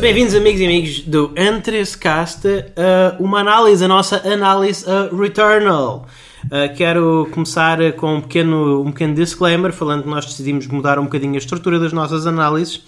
[0.00, 6.06] Bem-vindos, amigos e amigos do Entrescast, a uma análise, a nossa análise a Returnal.
[6.46, 11.04] Uh, quero começar com um pequeno, um pequeno disclaimer, falando que nós decidimos mudar um
[11.04, 12.82] bocadinho a estrutura das nossas análises.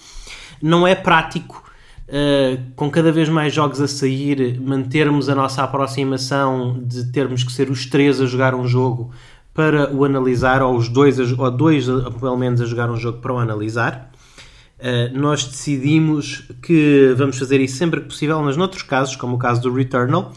[0.62, 1.62] Não é prático,
[2.08, 7.52] uh, com cada vez mais jogos a sair, mantermos a nossa aproximação de termos que
[7.52, 9.10] ser os três a jogar um jogo
[9.52, 11.84] para o analisar, ou os dois, ou dois
[12.18, 14.11] pelo menos a jogar um jogo para o analisar.
[14.82, 19.38] Uh, nós decidimos que vamos fazer isso sempre que possível, mas noutros casos, como o
[19.38, 20.32] caso do Returnal,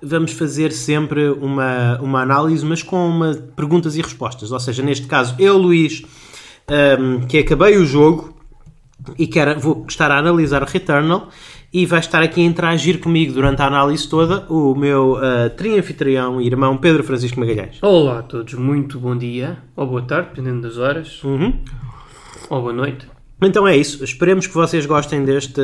[0.00, 4.52] vamos fazer sempre uma, uma análise, mas com uma, perguntas e respostas.
[4.52, 6.04] Ou seja, neste caso, eu, Luís,
[6.70, 8.32] um, ehm, que acabei o jogo
[9.18, 11.28] e quero, vou estar a analisar o Returnal
[11.72, 16.40] e vai estar aqui a interagir comigo durante a análise toda o meu uh, trianfitrião
[16.40, 17.78] e irmão Pedro Francisco Magalhães.
[17.82, 21.58] Olá a todos, muito bom dia, ou boa tarde, dependendo das horas, uhum.
[22.48, 23.13] ou boa noite.
[23.42, 24.02] Então é isso.
[24.02, 25.60] Esperemos que vocês gostem deste,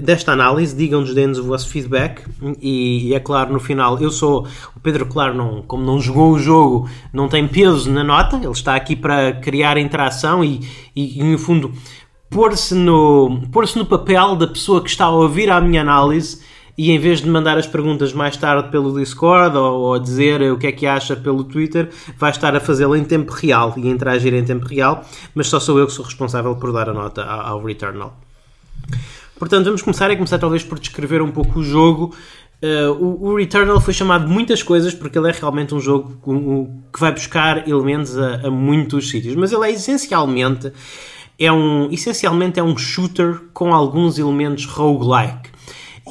[0.00, 0.74] desta análise.
[0.74, 2.22] Digam-nos, deem-nos o vosso feedback.
[2.60, 4.46] E, e, é claro, no final, eu sou.
[4.74, 8.36] O Pedro, claro, não, como não jogou o jogo, não tem peso na nota.
[8.36, 10.60] Ele está aqui para criar interação e,
[10.96, 11.72] e, e no fundo,
[12.30, 16.40] pôr-se no, pôr no papel da pessoa que está a ouvir a minha análise
[16.78, 20.56] e em vez de mandar as perguntas mais tarde pelo Discord ou, ou dizer o
[20.56, 23.90] que é que acha pelo Twitter, vai estar a fazê-lo em tempo real e a
[23.90, 25.04] interagir em tempo real,
[25.34, 28.16] mas só sou eu que sou responsável por dar a nota ao Returnal.
[29.36, 32.14] Portanto, vamos começar e começar talvez por descrever um pouco o jogo.
[32.62, 36.16] Uh, o, o, Returnal foi chamado de muitas coisas porque ele é realmente um jogo
[36.92, 40.72] que vai buscar elementos a, a muitos sítios, mas ele é essencialmente
[41.38, 45.57] é um, essencialmente é um shooter com alguns elementos roguelike.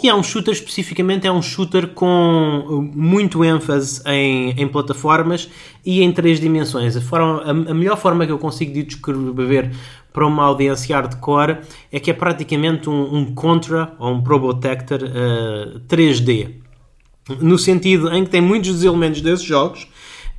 [0.04, 5.50] E é um shooter especificamente, é um shooter com muito ênfase em, em plataformas
[5.86, 6.96] e em três dimensões.
[6.96, 9.72] A, forma, a, a, melhor forma que eu consigo de descrever
[10.14, 11.58] para uma audiência hardcore
[11.92, 16.54] é que é praticamente um, um Contra ou um Probotector uh, 3D.
[17.42, 19.88] No sentido em que tem muitos dos elementos desses jogos,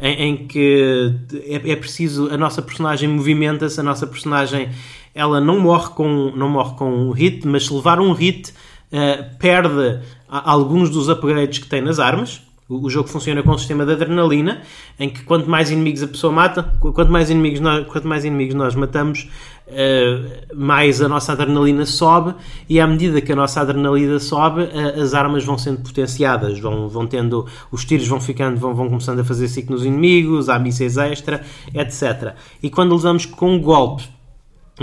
[0.00, 1.14] em, em que
[1.46, 4.70] é, é, preciso, a nossa personagem movimenta-se, a nossa personagem
[5.14, 8.52] ela não morre com, não morre com um hit, mas se levar um hit
[8.92, 12.42] uh, perde alguns dos upgrades que tem nas armas.
[12.68, 14.60] O, jogo funciona com um sistema de adrenalina,
[15.00, 18.54] em que quanto mais inimigos a pessoa mata, quanto mais inimigos nós, quanto mais inimigos
[18.54, 19.26] nós matamos,
[19.68, 22.34] uh, mais a nossa adrenalina sobe,
[22.68, 26.90] e à medida que a nossa adrenalina sobe, uh, as armas vão sendo potenciadas, vão,
[26.90, 30.58] vão tendo, os tiros vão ficando, vão, vão começando a fazer ciclo nos inimigos, há
[30.58, 32.34] mísseis extra, etc.
[32.62, 34.04] E quando levamos com um golpe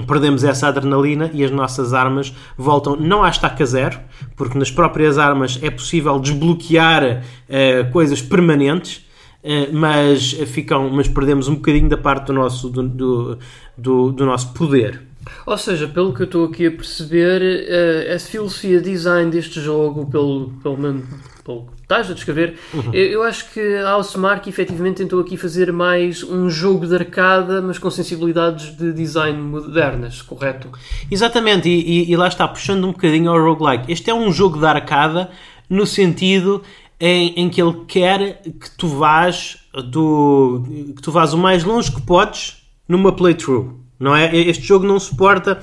[0.04, 4.00] perdemos essa adrenalina e as nossas armas voltam não à estaca zero,
[4.36, 9.06] porque nas próprias armas é possível desbloquear uh, coisas permanentes,
[9.44, 13.40] uh, mas, ficam, mas perdemos um bocadinho da parte do nosso, do, do,
[13.78, 15.02] do, do nosso poder.
[15.46, 20.06] Ou seja, pelo que eu estou aqui a perceber, uh, a filosofia design deste jogo,
[20.10, 21.06] pelo, pelo menos
[21.44, 22.92] pelo que estás a descrever, uhum.
[22.92, 27.62] eu, eu, acho que a Housemark efetivamente tentou aqui fazer mais um jogo de arcada,
[27.62, 30.72] mas com sensibilidades de design modernas, correto?
[31.10, 33.92] Exatamente, e, e, e lá está, puxando um bocadinho ao roguelike.
[33.92, 35.30] Este é um jogo de arcada
[35.70, 36.64] no sentido
[37.00, 39.58] em, em, que ele quer que tu vás
[39.92, 40.64] do
[40.96, 44.36] que tu vás o mais longe que podes numa playthrough não é?
[44.36, 45.60] Este jogo não suporta,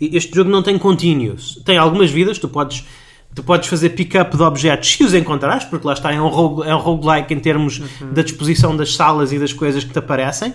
[0.00, 1.60] este jogo não tem continuous.
[1.64, 2.86] Tem algumas vidas, tu podes,
[3.34, 6.68] tu podes fazer pick-up de objetos se os encontrares, porque lá está, é um, rogue,
[6.68, 8.12] é um roguelike em termos uhum.
[8.12, 10.54] da disposição das salas e das coisas que te aparecem.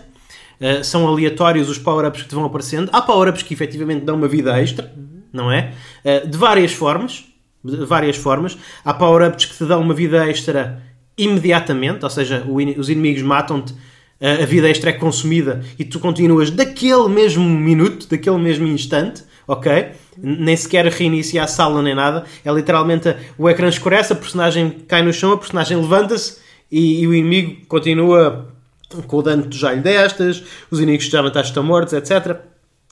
[0.59, 2.89] Uh, são aleatórios os power-ups que te vão aparecendo.
[2.91, 4.91] Há power-ups que efetivamente dão uma vida extra,
[5.31, 5.73] não é?
[6.03, 7.25] Uh, de várias formas.
[7.63, 8.57] De várias formas.
[8.83, 10.81] Há power-ups que te dão uma vida extra
[11.17, 12.45] imediatamente, ou seja,
[12.77, 13.73] os inimigos matam-te
[14.19, 19.91] a vida extra é consumida e tu continuas daquele mesmo minuto, daquele mesmo instante, ok?
[20.17, 22.25] Nem sequer reinicia a sala nem nada.
[22.43, 26.39] É literalmente o ecrã escurece, a personagem cai no chão, a personagem levanta-se
[26.71, 28.51] e, e, o inimigo continua
[29.05, 31.93] com o dano que tu já lhe destas, os inimigos que já mataste estão mortos,
[31.93, 32.37] etc.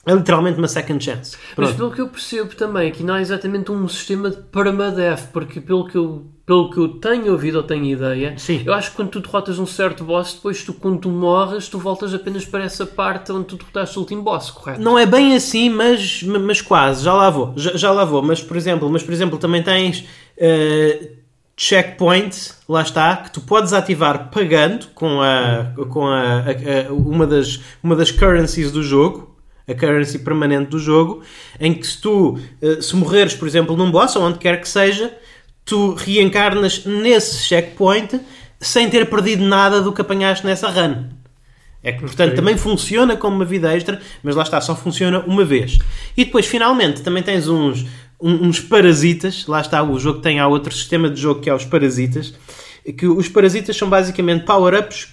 [0.06, 1.36] É literalmente uma second chance.
[1.56, 1.68] Pronto.
[1.68, 5.60] Mas pelo que eu percebo também, aqui não é exatamente um sistema de permadeath, porque
[5.60, 8.62] pelo que eu, pelo que eu tenho ouvido ou tenho ideia, Sim.
[8.64, 11.76] eu acho que quando tu derrotas um certo boss, depois tu, quando tu morres, tu
[11.80, 14.80] voltas apenas para essa parte onde tu derrotaste o último boss, correto?
[14.80, 18.22] Não é bem assim, mas, mas quase, já lá vou, já, já lá vou.
[18.22, 20.04] Mas por exemplo, mas por exemplo também tens
[20.38, 21.16] uh,
[21.56, 27.26] checkpoint, lá está, que tu podes ativar pagando com, a, com a, a, a uma,
[27.26, 29.34] das, uma das currencies do jogo
[29.68, 31.22] a currency permanente do jogo,
[31.58, 34.68] em que se tu, eh, se morreres, por exemplo, num boss ou onde quer que
[34.68, 35.12] seja,
[35.64, 38.20] tu reencarnas nesse checkpoint
[38.60, 41.08] sem ter perdido nada do que apanhaste nessa run.
[41.82, 42.36] É que, portanto, okay.
[42.36, 45.78] também funciona como uma vida extra, mas lá está, só funciona uma vez.
[46.16, 47.86] E depois, finalmente, também tens uns,
[48.20, 49.46] uns parasitas.
[49.46, 52.34] Lá está, o jogo tem há outro sistema de jogo que é os parasitas.
[52.96, 55.08] Que os parasitas são basicamente power-ups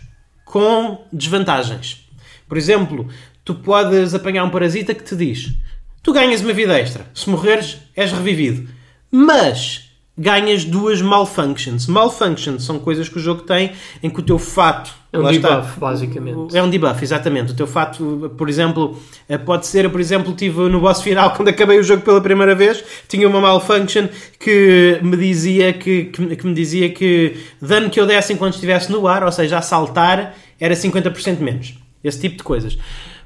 [0.45, 2.07] com desvantagens.
[2.47, 3.07] Por exemplo,
[3.43, 5.53] tu podes apanhar um parasita que te diz:
[6.01, 8.67] tu ganhas uma vida extra, se morreres, és revivido.
[9.11, 11.87] Mas ganhas duas malfunctions.
[11.87, 14.93] Malfunctions são coisas que o jogo tem em que o teu fato.
[15.11, 16.57] É um lá está, debuff, basicamente.
[16.57, 17.51] é um debuff, exatamente.
[17.51, 18.97] O teu fato, por exemplo,
[19.29, 22.55] eh, pode ser, por exemplo, tive no boss final, quando acabei o jogo pela primeira
[22.55, 24.07] vez, tinha uma malfunction
[24.39, 28.91] que me dizia que, que, que me dizia que dano que eu desse enquanto estivesse
[28.91, 31.75] no ar, ou seja, a saltar, era 50% menos.
[32.03, 32.77] Esse tipo de coisas.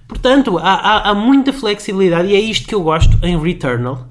[0.07, 4.07] Portanto, há, há, há muita flexibilidade e é isto que eu gosto em Returnal.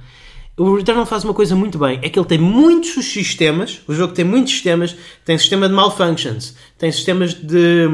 [0.56, 4.14] O Returnal faz uma coisa muito bem, é que ele tem muitos sistemas, o jogo
[4.14, 7.88] tem muitos sistemas, tem sistema de malfunctions, tem sistemas de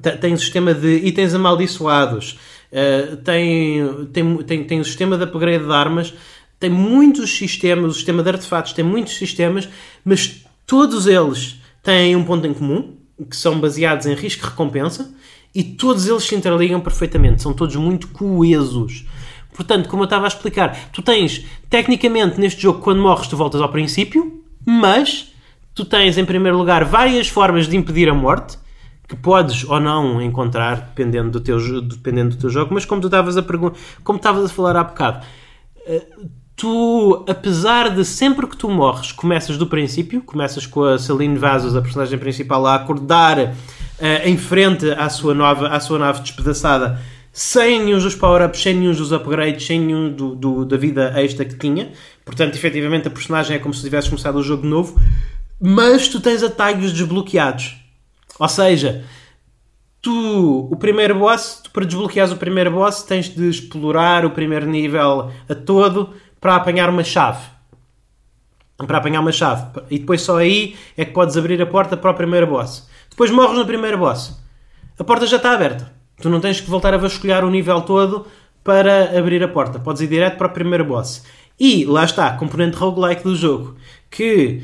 [0.00, 2.38] tem- tem sistema de itens amaldiçoados,
[2.70, 6.14] eh, tem, tem, tem, tem o sistema de upgrade de armas,
[6.58, 9.68] tem muitos sistemas, o sistema de artefatos tem muitos sistemas,
[10.04, 12.96] mas todos eles têm um ponto em comum,
[13.28, 14.52] que são baseados em risco
[15.54, 19.06] e todos eles se interligam perfeitamente, são todos muito coesos.
[19.54, 23.60] Portanto, como eu estava a explicar, tu tens, tecnicamente, neste jogo, quando morres, tu voltas
[23.60, 25.32] ao princípio, mas
[25.74, 28.58] tu tens, em primeiro lugar, várias formas de impedir a morte,
[29.06, 33.08] que podes ou não encontrar, dependendo do teu, dependendo do teu jogo, mas como tu
[33.08, 33.42] estavas a
[34.02, 35.26] como estavas a falar há bocado,
[35.86, 36.06] eh,
[36.56, 41.76] tu, apesar de sempre que tu morres, começas do princípio, começas com a Celine Vazos,
[41.76, 43.54] a personagem principal, a acordar
[44.02, 46.98] eh, em frente à sua, nova, à sua nave despedaçada,
[47.32, 51.44] sem nenhum dos power-ups, sem nenhum dos upgrades, sem nenhum do, do- da vida extra
[51.46, 51.90] que tinha.
[52.24, 55.00] Portanto, efetivamente, a personagem é como se tivesse começado o jogo novo,
[55.58, 57.76] mas tu tens atalhos desbloqueados.
[58.38, 59.04] Ou seja,
[60.02, 64.66] tu, o primeiro boss, tu para desbloqueares o primeiro boss, tens de explorar o primeiro
[64.66, 66.10] nível a todo
[66.40, 67.46] para apanhar uma chave.
[68.76, 69.64] Para apanhar uma chave.
[69.90, 72.88] E depois só aí é que podes abrir a porta para o primeiro boss.
[73.12, 74.40] Depois morres no primeiro boss.
[74.98, 75.92] A porta já está aberta.
[76.16, 78.26] Tu não tens que voltar a vasculhar o nível todo
[78.64, 79.78] para abrir a porta.
[79.78, 81.22] Podes ir direto para o primeiro boss.
[81.60, 83.76] E lá está, componente roguelike do jogo.
[84.10, 84.62] Que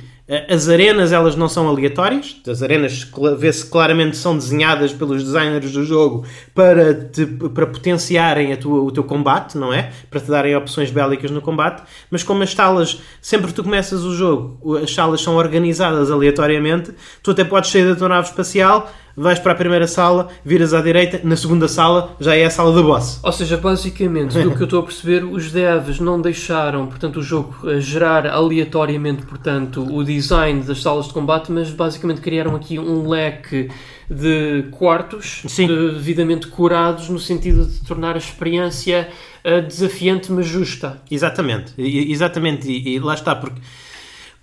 [0.48, 2.36] as arenas elas não são aleatórias.
[2.46, 8.82] As arenas vê-se claramente são desenhadas pelos designers do jogo para, te- para potenciarem tua-
[8.82, 9.90] o teu combate, não é?
[10.10, 11.82] Para te darem opções bélicas no combate.
[12.10, 16.92] Mas como as salas, sempre que tu começas o jogo, as salas são organizadas aleatoriamente,
[17.22, 20.80] tu até podes sair da tua nave espacial, vais para a primeira sala, viras à
[20.80, 23.18] direita, na segunda sala já é a sala do boss.
[23.22, 27.22] Ou seja, basicamente, do que eu estou a perceber, os devs não deixaram, portanto, o
[27.22, 32.78] jogo a gerar aleatoriamente, portanto, o design das salas de combate, mas basicamente criaram aqui
[32.78, 33.68] um leque
[34.08, 35.64] de quartos Sim.
[35.64, 39.08] eh, devidamente curados no sentido de tornar a experiência
[39.44, 41.02] eh, desafiante, mas justa.
[41.10, 43.60] Exatamente, exatamente, e, e lá está, porque,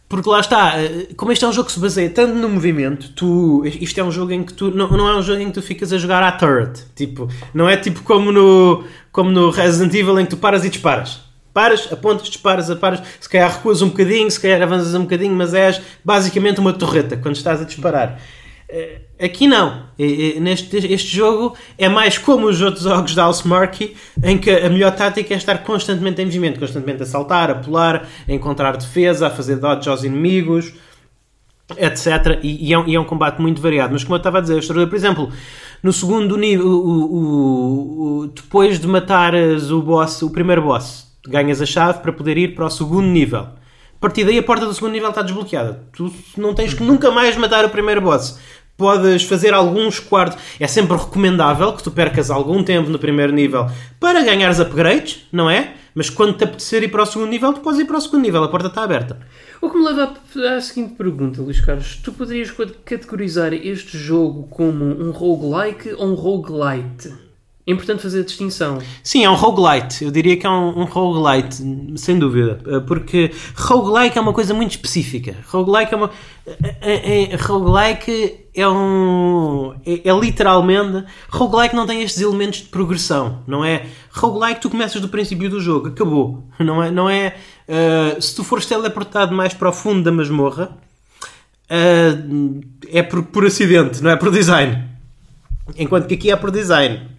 [0.07, 3.09] porque lá está, eh, como este é um jogo que se baseia tanto no movimento,
[3.09, 5.53] tu, isto é um jogo em que tu, não, não é um jogo em que
[5.53, 9.93] tu ficas a jogar à turret, tipo, não é tipo como no, como no Resident
[9.93, 11.21] Evil em que tu paras e disparas.
[11.53, 15.53] Paras, apontas, disparas, paras, se calhar recuas um bocadinho, se calhar avanças um bocadinho, mas
[15.53, 18.19] és basicamente uma torreta quando estás a disparar.
[18.67, 19.83] Eh, Aqui não.
[19.97, 24.49] Eh, eh, Neste, este jogo é mais como os outros jogos da Housemarque, em que
[24.51, 28.75] a melhor tática é estar constantemente em movimento, constantemente a saltar, a pular, a encontrar
[28.75, 30.73] defesa, a fazer dodge aos inimigos,
[31.77, 32.39] etc.
[32.43, 33.93] E, e é um, e é um combate muito variado.
[33.93, 35.31] Mas como eu estava a dizer, por exemplo,
[35.81, 41.61] no segundo nível, o- o- o- depois de matares o boss, o primeiro boss, ganhas
[41.61, 43.47] a chave para poder ir para o segundo nível.
[44.05, 45.81] Partir daí a porta do segundo nível está desbloqueada.
[45.91, 48.37] Tu não tens que nunca mais matar o primeiro boss.
[48.77, 50.37] Podes fazer alguns quartos.
[50.59, 53.65] É sempre recomendável que tu percas algum tempo no primeiro nível
[53.99, 55.73] para ganhares upgrades, não é?
[55.95, 58.21] Mas quando te apetecer ir para o segundo nível, tu podes ir para o segundo
[58.21, 59.17] nível, a porta está aberta.
[59.59, 60.13] O que me leva
[60.55, 61.99] à seguinte pergunta, Luís Carlos.
[62.03, 62.53] Tu poderias
[62.85, 67.24] categorizar este jogo como um roguelike ou um roguelite?
[67.67, 68.77] É importante fazer a distinção.
[69.01, 70.03] Sim, é um roguelite.
[70.03, 71.63] Eu diria que é um, um roguelite,
[71.97, 72.59] sem dúvida.
[72.67, 75.35] Eh, Porque roguelike é uma coisa muito específica.
[75.47, 76.11] Roguelike é uma.
[76.79, 79.73] É, é- roguelike é um.
[79.83, 81.05] É, é literalmente.
[81.27, 83.87] Roguelike não tem estes elementos de progressão, não é?
[84.11, 86.47] Roguelike tu começas do princípio do jogo, acabou.
[86.59, 86.91] Não é.
[86.91, 87.35] Não é
[87.67, 90.77] eh, se tu fores teleportado mais para o fundo da masmorra,
[91.67, 92.15] eh,
[92.91, 94.83] é por, por acidente, não é por design.
[95.75, 97.14] Enquanto que aqui é por design.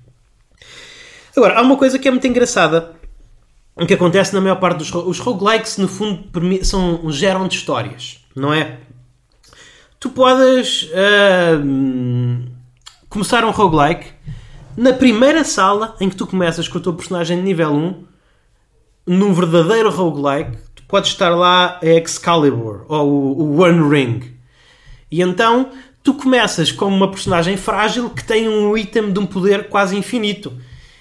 [1.36, 2.96] Agora, há uma coisa que é muito engraçada
[3.86, 6.24] que acontece na maior parte dos os roguelikes, no fundo,
[6.64, 8.78] são, geram de histórias, não é?
[10.00, 12.46] Tu podes ahm,
[13.10, 14.12] começar um roguelike
[14.76, 18.04] na primeira sala em que tu começas com o teu personagem de nível 1
[19.06, 24.34] num verdadeiro roguelike, tu podes estar lá a Excalibur ou o One Ring.
[25.10, 25.70] E então
[26.02, 30.52] tu começas como uma personagem frágil que tem um item de um poder quase infinito.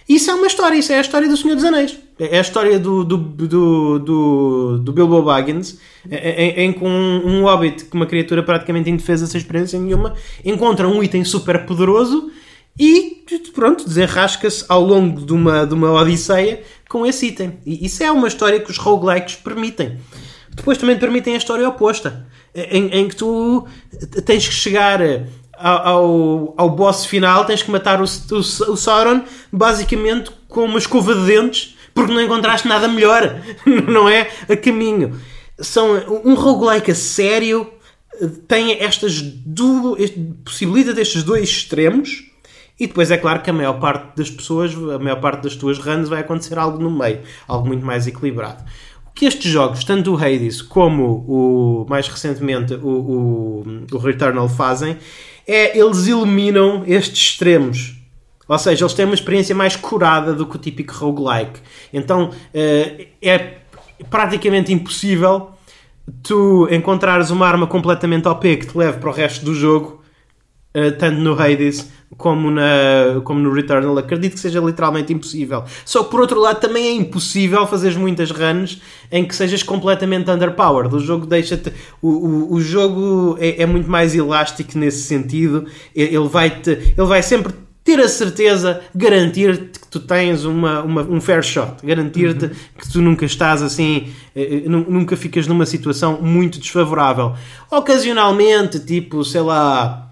[0.08, 1.98] Isso é uma história, isso é a história do Senhor dos Anéis.
[2.20, 7.88] É a história do, do, do, do, do Bilbo Baggins, em, que um, um hobbit,
[7.92, 12.32] uma criatura praticamente indefesa, sem experiência nenhuma, encontra um item super poderoso
[12.80, 17.58] e, pronto, desenrasca-se ao longo de uma, de uma odisseia com esse item.
[17.66, 19.98] E isso é uma história que os roguelikes permitem.
[20.54, 23.68] Depois também permitem a história oposta, em, em que tu
[24.26, 25.02] tens que chegar
[25.58, 31.14] ao, ao boss final, tens que matar o, o, o Sauron basicamente com uma escova
[31.14, 33.42] de dentes porque não encontraste nada melhor,
[33.88, 34.30] não é?
[34.50, 35.18] A caminho.
[35.58, 37.72] São, um roguelike a sério
[38.48, 40.12] tem estas duas,
[40.44, 42.24] possibilita destes dois extremos
[42.80, 45.80] e depois é claro que a maior parte das pessoas, a maior parte das tuas
[45.80, 48.64] runs vai acontecer algo no meio, algo muito mais equilibrado.
[49.08, 54.50] O que estes jogos, tanto o Hades como o mais recentemente o, o, o Returnal
[54.50, 54.98] fazem
[55.48, 57.96] é eles eliminam estes extremos.
[58.48, 61.60] Ou seja, eles têm uma experiência mais curada do que o típico roguelike.
[61.92, 63.58] Então eh, é
[64.10, 65.52] praticamente impossível
[66.22, 70.04] tu encontrares uma arma completamente OP que te leve para o resto do jogo,
[70.76, 73.98] eh, tanto no Hades como, na, como no Returnal.
[73.98, 75.64] Acredito que seja literalmente impossível.
[75.86, 80.30] Só que por outro lado também é impossível fazeres muitas runs em que sejas completamente
[80.30, 80.94] underpowered.
[80.94, 81.72] O jogo deixa-te.
[82.02, 85.66] O, o, o jogo é, é, muito mais elástico nesse sentido.
[85.96, 87.54] Ele vai, -te, ele vai sempre
[87.86, 92.52] ter a certeza, garantir-te que tu tens uma, uma um fair shot, garantir-te uhum.
[92.80, 97.36] que tu nunca estás assim, eh, eh, nunca ficas numa situação muito desfavorável.
[97.70, 100.05] Ocasionalmente, tipo, sei lá,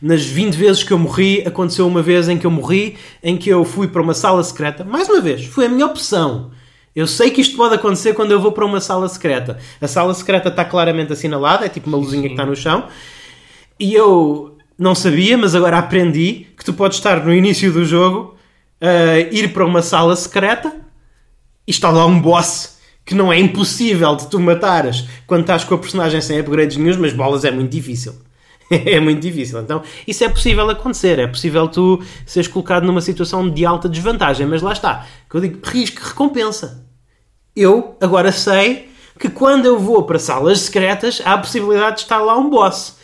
[0.00, 3.48] nas 20 vezes que eu morri, aconteceu uma vez em que eu morri, em que
[3.48, 4.84] eu fui para uma sala secreta.
[4.84, 6.50] Mais uma vez, foi a minha opção.
[6.94, 9.58] Eu sei que isto pode acontecer quando eu vou para uma sala secreta.
[9.80, 12.28] A sala secreta está claramente assinalada, é tipo uma luzinha Sim.
[12.28, 12.88] que está no chão.
[13.78, 18.34] E eu não sabia, mas agora aprendi que tu podes estar no início do jogo,
[18.80, 20.74] uh, ir para uma sala secreta
[21.66, 25.74] e está lá um boss que não é impossível de tu matares quando estás com
[25.74, 28.14] a personagem sem upgrades nenhum, mas bolas é muito difícil.
[28.70, 29.60] é muito difícil.
[29.60, 31.18] Então, isso é possível acontecer.
[31.18, 34.46] É possível tu seres colocado numa situação de alta desvantagem.
[34.46, 35.06] Mas lá está.
[35.28, 36.86] Que eu digo, risco recompensa.
[37.54, 42.18] Eu agora sei que quando eu vou para salas secretas há a possibilidade de estar
[42.18, 42.96] lá um boss.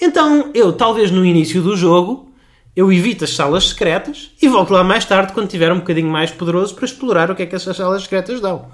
[0.00, 2.30] Então, eu, talvez no início do jogo,
[2.74, 6.30] eu evito as salas secretas e volto lá mais tarde quando tiver um bocadinho mais
[6.30, 8.66] poderoso para explorar o que é que essas salas secretas dão.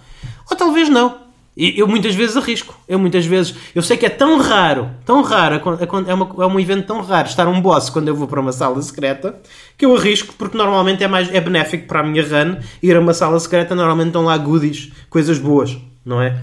[0.50, 1.31] Ou talvez não.
[1.56, 2.74] Eu muitas vezes arrisco.
[2.88, 3.54] Eu muitas vezes.
[3.74, 7.28] Eu sei que é tão raro, tão raro, é, uma, é um evento tão raro
[7.28, 9.38] estar um boss quando eu vou para uma sala secreta
[9.76, 13.00] que eu arrisco porque normalmente é mais é benéfico para a minha run ir a
[13.00, 13.74] uma sala secreta.
[13.74, 16.40] Normalmente estão lá goodies, coisas boas, não é?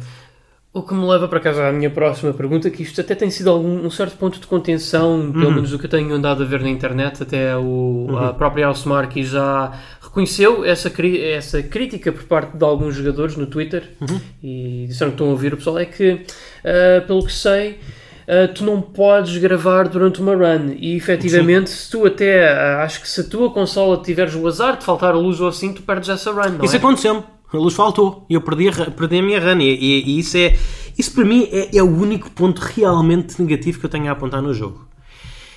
[0.72, 3.50] O que me leva para casa à minha próxima pergunta, que isto até tem sido
[3.50, 5.54] algum, um certo ponto de contenção, pelo uhum.
[5.56, 8.18] menos o que eu tenho andado a ver na internet, até o, uhum.
[8.20, 9.74] a própria Housemark já
[10.10, 10.92] reconheceu essa,
[11.24, 14.20] essa crítica por parte de alguns jogadores no Twitter uhum.
[14.44, 17.80] e disseram que estão a ouvir o pessoal, é que, uh, pelo que sei,
[18.28, 21.76] uh, tu não podes gravar durante uma run e efetivamente Sim.
[21.76, 25.14] se tu até, uh, acho que se a tua consola tiveres o azar de faltar
[25.14, 26.80] a luz ou assim, tu perdes essa run, Isso é?
[26.80, 29.60] aconteceu-me a luz faltou e eu perdi a, perdi a minha run.
[29.60, 30.56] E, e, e, isso é
[30.98, 34.42] isso para mim é, é, o único ponto realmente negativo que eu tenho a apontar
[34.42, 34.88] no jogo.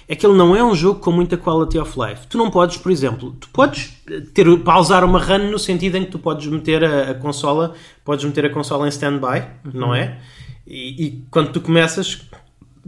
[0.08, 2.26] É que ele não é um jogo com muita quality of life.
[2.26, 3.96] Tu não podes, por exemplo, tu podes
[4.34, 8.24] ter, pausar uma run no sentido em que tu podes meter a, a consola, podes
[8.24, 9.70] meter a consola em standby, uhum.
[9.72, 10.18] não é?
[10.66, 12.22] E, e quando tu começas,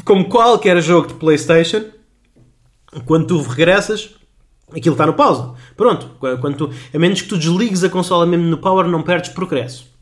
[0.05, 1.85] como qualquer jogo de PlayStation,
[3.05, 4.11] quando tu regressas,
[4.71, 5.55] aquilo está no pausa.
[5.77, 9.31] Pronto, quando tu, a menos que tu desligues a consola mesmo no power, não perdes
[9.31, 9.93] progresso.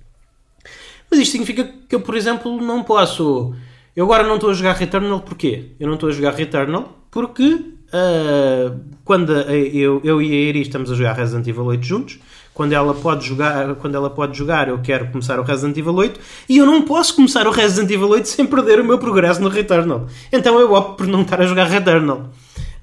[1.11, 3.55] Mas isto significa que eu, por exemplo, não posso.
[3.95, 5.73] Eu agora não estou a jogar Returnal porquê?
[5.79, 10.91] Eu não estou a jogar Returnal porque uh, quando eu, eu e a Eri estamos
[10.91, 12.19] a jogar Resident Evil 8 juntos,
[12.55, 16.21] quando ela pode jogar, quando ela pode jogar, eu quero começar o Resident Evil 8
[16.49, 19.49] e eu não posso começar o Resident Evil 8 sem perder o meu progresso no
[19.49, 20.07] Returnal.
[20.33, 22.31] Então eu opto por não estar a jogar Returnal.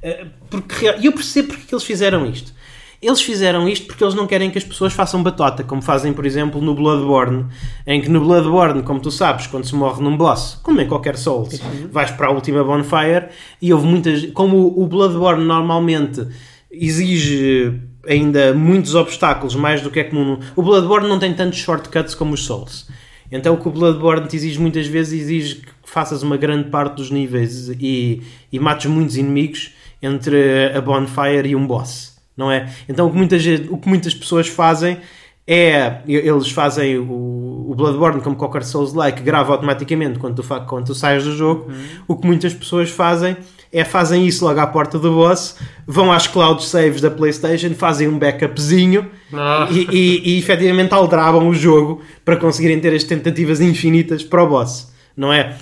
[0.02, 2.54] Eh, porque eu percebo porque eles fizeram isto.
[3.02, 6.26] Eles fizeram isto porque eles não querem que as pessoas façam batota, como fazem, por
[6.26, 7.46] exemplo, no Bloodborne,
[7.88, 11.16] em que no Bloodborne, como tu sabes, quando se morre num boss, como em qualquer
[11.16, 13.30] Souls, vais para a última bonfire
[13.62, 14.26] e houve muitas.
[14.32, 16.28] Como o Bloodborne normalmente
[16.70, 20.40] exige ainda muitos obstáculos, mais do que é comum.
[20.56, 22.88] O Bloodborne não tem tantos shortcuts como os Souls.
[23.32, 26.96] Então o que o Bloodborne te exige muitas vezes exige que faças uma grande parte
[26.96, 32.09] dos níveis e, e mates muitos inimigos entre a bonfire e um boss,
[32.40, 32.70] não é?
[32.88, 34.98] Então o que muitas, o que muitas pessoas fazem
[35.46, 40.96] é eles fazem o, o Bloodborne como qualquer Souls-like, grava automaticamente quando tu, quando tu
[40.96, 41.70] sais do jogo.
[41.70, 41.86] Uhum.
[42.08, 43.36] O que muitas pessoas fazem
[43.74, 48.08] é fazem isso logo à porta do boss, vão às cloud saves da PlayStation, fazem
[48.08, 49.68] um backupzinho ah.
[49.70, 54.48] e, e, e efetivamente aldrabam o jogo para conseguirem ter as tentativas infinitas para o
[54.48, 55.56] boss, não é?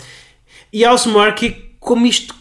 [0.72, 2.36] E Housemarque, como isto,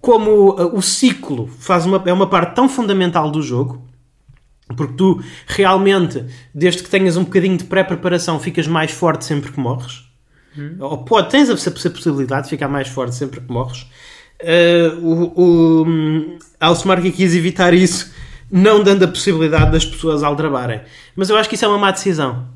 [0.00, 3.86] como uh, o ciclo faz uma, é uma parte tão fundamental do jogo,
[4.76, 9.60] porque tu realmente, desde que tenhas um bocadinho de pré-preparação, ficas mais forte sempre que
[9.60, 10.04] morres.
[10.56, 10.76] Hum.
[10.78, 13.86] Ou pode, tens a, a possibilidade de ficar mais forte sempre que morres.
[14.40, 16.38] Uh, o, o um,
[17.12, 18.12] quis evitar isso,
[18.50, 20.82] não dando a possibilidade das pessoas aldrabarem.
[21.16, 22.48] Mas eu acho que isso é uma má decisão.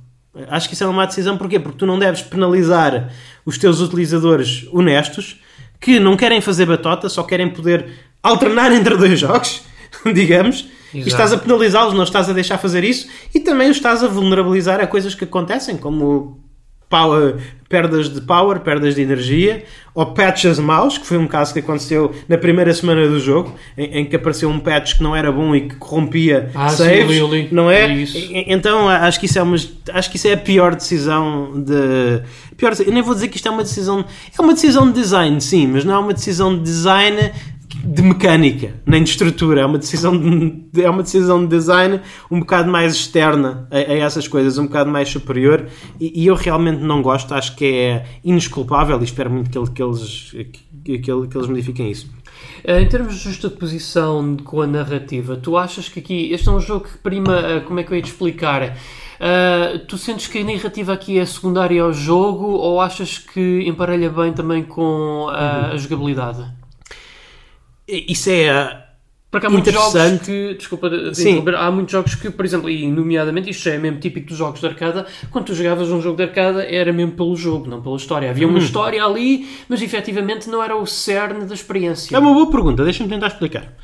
[0.49, 1.59] Acho que isso é uma má decisão porquê?
[1.59, 3.13] Porque tu não deves penalizar
[3.45, 5.41] os teus utilizadores honestos
[5.81, 7.87] que não querem fazer batota, só querem poder
[8.23, 9.63] alternar entre dois jogos,
[10.15, 10.97] digamos, Exato.
[10.97, 14.09] e estás a penalizá-los, não estás a deixar fazer isso, e também os estás a
[14.09, 16.39] vulnerabilizar a coisas que acontecem, como
[16.89, 17.37] power,
[17.69, 19.65] perdas de power, perdas de energia,
[19.95, 23.99] ou patches maus, que foi um caso que aconteceu na primeira semana do jogo, em,
[23.99, 27.49] em que apareceu um patch que não era bom e que corrompia ah, saves, sim,
[27.53, 27.89] não é?
[28.47, 29.57] Então acho que isso é uma,
[29.93, 32.23] acho que isso é a pior decisão de
[32.57, 34.05] pior, eu nem vou dizer que isto é uma decisão,
[34.37, 37.33] é uma decisão de design, sim, mas não é uma decisão de design
[37.77, 39.61] de mecânica, nem de estrutura.
[39.61, 43.95] É uma decisão de, é uma decisão de design um bocado mais externa a, a
[43.95, 45.67] essas coisas, um bocado mais superior.
[46.01, 49.83] E, e, eu realmente não gosto, acho que é inesculpável e espero muito que, que
[49.83, 50.35] eles,
[50.85, 52.11] que, que, eles modifiquem isso.
[52.65, 56.61] Eh, em termos de justa-posição com a narrativa, tu achas que aqui este é um
[56.61, 58.77] jogo que prima, eh, como é que eu ia te explicar?
[59.19, 64.09] Uh, tu sentes que a narrativa aqui é secundária ao jogo ou achas que emparelha
[64.09, 65.29] bem também com uhum.
[65.29, 66.58] a jogabilidade?
[67.89, 68.85] Isso é.
[69.31, 73.51] Porque há muitos jogos que, desculpa de há muitos jogos que, por exemplo, e nomeadamente
[73.51, 76.65] isto é mesmo típico dos jogos de arcada, quando tu jogavas um jogo de arcada
[76.65, 78.31] era mesmo pelo jogo, não pela história.
[78.31, 78.63] Havia uma hum.
[78.63, 82.17] história ali, mas efetivamente não era o cerne da experiência.
[82.17, 83.75] É uma boa pergunta, deixa-me tentar explicar.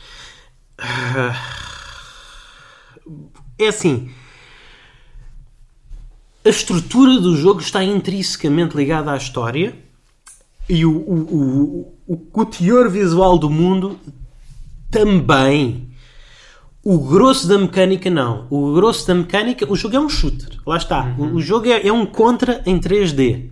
[3.59, 4.11] É assim,
[6.45, 9.84] a estrutura do jogo está intrinsecamente ligada à história
[10.68, 13.98] e o, o, o, o, teor visual do mundo
[14.90, 15.88] também.
[16.83, 18.46] O grosso da mecânica não.
[18.50, 20.59] O grosso da mecânica, o jogo é um shooter.
[20.66, 21.14] Lá está.
[21.18, 21.33] Uhum.
[21.33, 23.50] O, o, jogo é, é, um contra em 3D.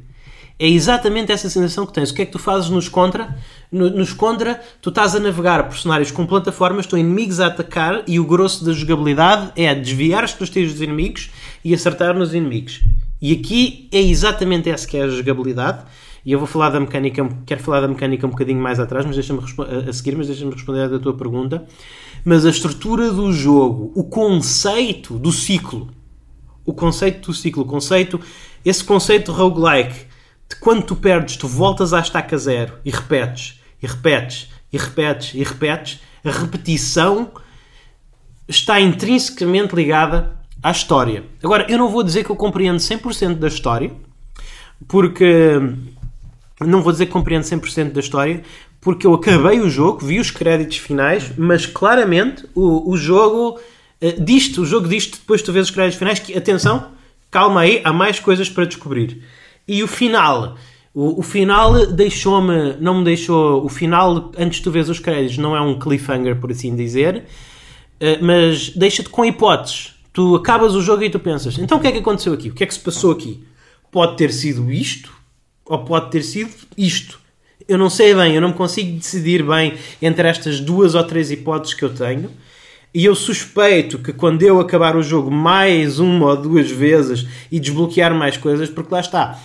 [0.58, 2.10] É exatamente essa sensação que tens.
[2.10, 3.36] O que é que tu fazes nos contra?
[3.70, 8.02] No, nos contra, tu estás a navegar por cenários com plataformas, estão inimigos a atacar
[8.06, 11.30] e o grosso da jogabilidade é desviar-te dos tiros dos inimigos
[11.64, 12.80] e acertar nos inimigos.
[13.20, 15.84] E aqui é exatamente essa que é a jogabilidade.
[16.24, 19.16] E eu vou falar da mecânica, quero falar da mecânica um bocadinho mais atrás, mas
[19.16, 19.40] deixa-me
[19.88, 21.66] a seguir, mas deixa-me responder à tua pergunta.
[22.24, 25.88] Mas a estrutura do jogo, o conceito do ciclo,
[26.64, 28.20] o conceito do ciclo, o conceito,
[28.64, 30.06] esse conceito roguelike,
[30.48, 35.34] de quando tu perdes, tu voltas à estaca zero e repetes, e repetes, e repetes,
[35.34, 37.32] e repetes, a repetição
[38.46, 41.24] está intrinsecamente ligada à história.
[41.42, 43.90] Agora, eu não vou dizer que eu compreendo 100% da história,
[44.86, 45.58] porque
[46.66, 48.42] não vou dizer que compreendo 100% da história,
[48.80, 53.58] porque eu acabei o jogo, vi os créditos finais, mas claramente o, o jogo
[54.02, 56.88] uh, disto, o jogo disto, depois tu vês os créditos finais, que atenção,
[57.30, 59.22] calma aí, há mais coisas para descobrir.
[59.66, 60.56] E o final,
[60.92, 65.56] o, o final deixou-me, não me deixou, o final, antes tu vês os créditos, não
[65.56, 67.24] é um cliffhanger, por assim dizer,
[68.00, 69.94] uh, mas deixa-te com hipóteses.
[70.12, 72.50] Tu acabas o jogo e tu pensas, então o que é que aconteceu aqui?
[72.50, 73.42] O que é que se passou aqui?
[73.90, 75.21] Pode ter sido isto,
[75.72, 77.18] ou pode ter sido isto.
[77.66, 81.72] Eu não sei bem, eu não consigo decidir bem entre estas duas ou três hipóteses
[81.72, 82.30] que eu tenho.
[82.92, 87.58] E eu suspeito que quando eu acabar o jogo mais uma ou duas vezes e
[87.58, 89.40] desbloquear mais coisas, porque lá está.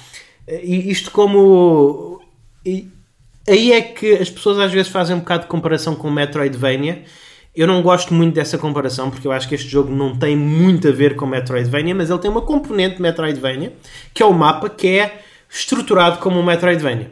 [0.63, 2.19] Isto como.
[3.47, 7.03] Aí é que as pessoas às vezes fazem um bocado de comparação com Metroidvania.
[7.55, 10.89] Eu não gosto muito dessa comparação porque eu acho que este jogo não tem muito
[10.89, 13.71] a ver com Metroidvania, mas ele tem uma componente Metroidvania,
[14.13, 17.11] que é o mapa, que é estruturado como um Metroidvania.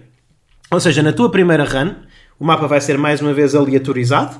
[0.72, 1.96] Ou seja, na tua primeira run,
[2.40, 4.40] o mapa vai ser mais uma vez aleatorizado,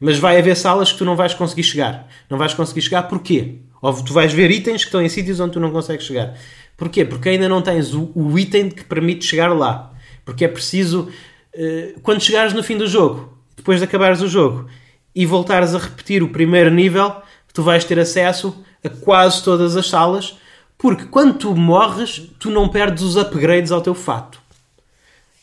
[0.00, 2.08] mas vai haver salas que tu não vais conseguir chegar.
[2.28, 3.60] Não vais conseguir chegar porquê?
[3.80, 6.34] Ou tu vais ver itens que estão em sítios onde tu não consegues chegar.
[6.76, 7.04] Porquê?
[7.04, 9.92] Porque ainda não tens o, o item que permite chegar lá.
[10.24, 11.08] Porque é preciso,
[11.54, 14.68] uh, quando chegares no fim do jogo, depois de acabares o jogo,
[15.14, 17.14] e voltares a repetir o primeiro nível,
[17.52, 20.36] tu vais ter acesso a quase todas as salas
[20.84, 24.38] porque quando tu morres, tu não perdes os upgrades ao teu fato.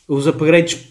[0.06, 0.86] Os upgrades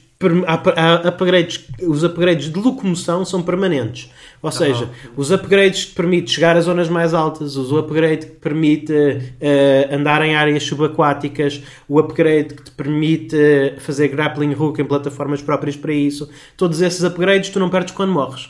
[1.05, 4.11] upgrades, os upgrades de locomoção são permanentes.
[4.41, 8.91] Ou seja, os upgrades que permitem chegar a zonas mais altas, o upgrade que permite
[8.91, 13.37] uh, andar em áreas subaquáticas, o upgrade que te permite
[13.77, 18.11] fazer grappling hook em plataformas próprias para isso, todos esses upgrades tu não perdes quando
[18.11, 18.49] morres.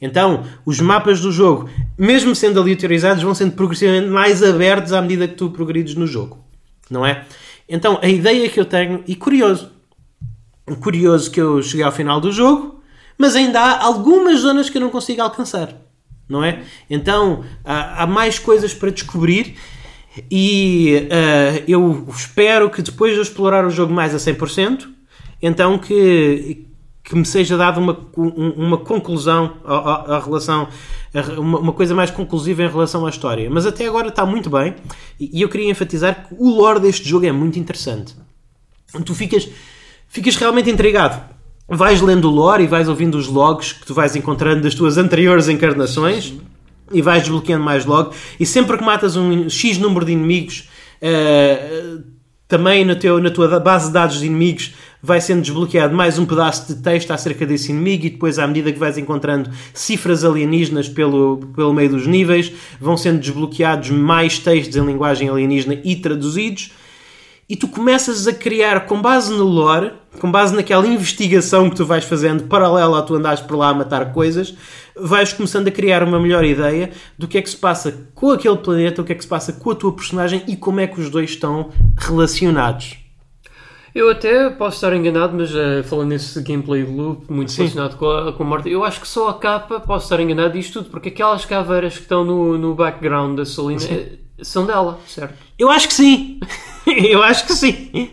[0.00, 5.28] Então, os mapas do jogo, mesmo sendo aleatorizados, vão sendo progressivamente mais abertos à medida
[5.28, 6.38] que tu progrides no jogo.
[6.88, 7.26] Não é?
[7.68, 9.70] Então, a ideia que eu tenho, e curioso,
[10.80, 12.80] curioso que eu cheguei ao final do jogo,
[13.20, 15.74] mas ainda há algumas zonas que eu não consigo alcançar,
[16.28, 16.62] não é?
[16.88, 19.56] Então há, há mais coisas para descobrir
[20.30, 24.88] e uh, eu espero que depois de eu explorar o jogo mais a 100%,
[25.42, 26.66] então que,
[27.02, 30.68] que me seja dada uma, uma conclusão à, relação,
[31.38, 33.48] uma, uma, coisa mais conclusiva em relação à história.
[33.50, 34.74] Mas até agora está muito bem
[35.18, 38.14] e eu queria enfatizar que o lore deste jogo é muito interessante.
[39.04, 39.48] Tu ficas
[40.10, 41.22] ficas realmente intrigado.
[41.66, 44.98] Vais lendo o lore e vais ouvindo os logs que tu vais encontrando das tuas
[44.98, 46.34] anteriores encarnações
[46.92, 48.14] e vais desbloqueando mais log.
[48.38, 50.68] E sempre que matas um X número de inimigos,
[51.00, 52.02] uh,
[52.48, 56.26] também no teu, na tua base de dados de inimigos vai sendo desbloqueado mais um
[56.26, 60.88] pedaço de texto acerca desse inimigo e depois à medida que vais encontrando cifras alienígenas
[60.88, 66.72] pelo, pelo meio dos níveis vão sendo desbloqueados mais textos em linguagem alienígena e traduzidos
[67.50, 71.84] e tu começas a criar, com base no lore, com base naquela investigação que tu
[71.84, 74.54] vais fazendo, paralela a tu andares por lá a matar coisas,
[74.96, 78.56] vais começando a criar uma melhor ideia do que é que se passa com aquele
[78.58, 81.00] planeta, o que é que se passa com a tua personagem e como é que
[81.00, 82.99] os dois estão relacionados.
[83.94, 87.62] Eu até posso estar enganado, mas uh, falando nesse gameplay loop muito Sim.
[87.62, 90.52] relacionado com a, com a morte, eu acho que só a capa posso estar enganado
[90.52, 94.98] disto tudo, porque aquelas caveiras que estão no, no background da Selina eh, são dela,
[95.06, 95.34] certo?
[95.58, 96.38] Eu acho que sim!
[96.86, 98.10] eu acho que sim.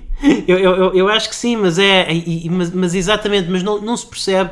[0.47, 2.07] Eu, eu, eu acho que sim, mas é.
[2.49, 4.49] Mas, mas exatamente, mas não, não se percebe.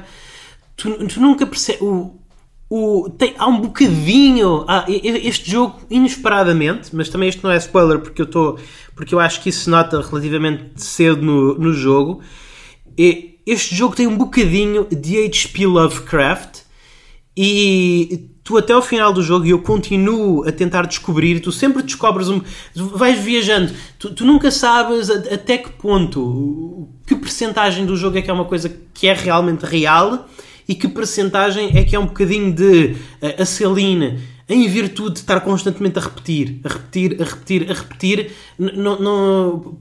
[0.78, 1.82] Tu, tu nunca percebes.
[1.82, 2.20] O,
[2.70, 4.66] o, tem, há um bocadinho.
[4.88, 8.60] Este jogo, inesperadamente, mas também isto não é spoiler porque eu estou.
[8.96, 12.22] Porque eu acho que isso se nota relativamente cedo no, no jogo.
[13.46, 16.62] Este jogo tem um bocadinho de HP Lovecraft
[17.38, 21.82] e tu até o final do jogo, e eu continuo a tentar descobrir, tu sempre
[21.82, 22.42] descobres um.
[22.76, 28.22] vais viajando, tu, tu nunca sabes a, até que ponto, que percentagem do jogo é
[28.22, 30.30] que é uma coisa que é realmente real
[30.68, 35.20] e que percentagem é que é um bocadinho de a, a Celine em virtude de
[35.22, 38.32] estar constantemente a repetir, a repetir, a repetir, a repetir,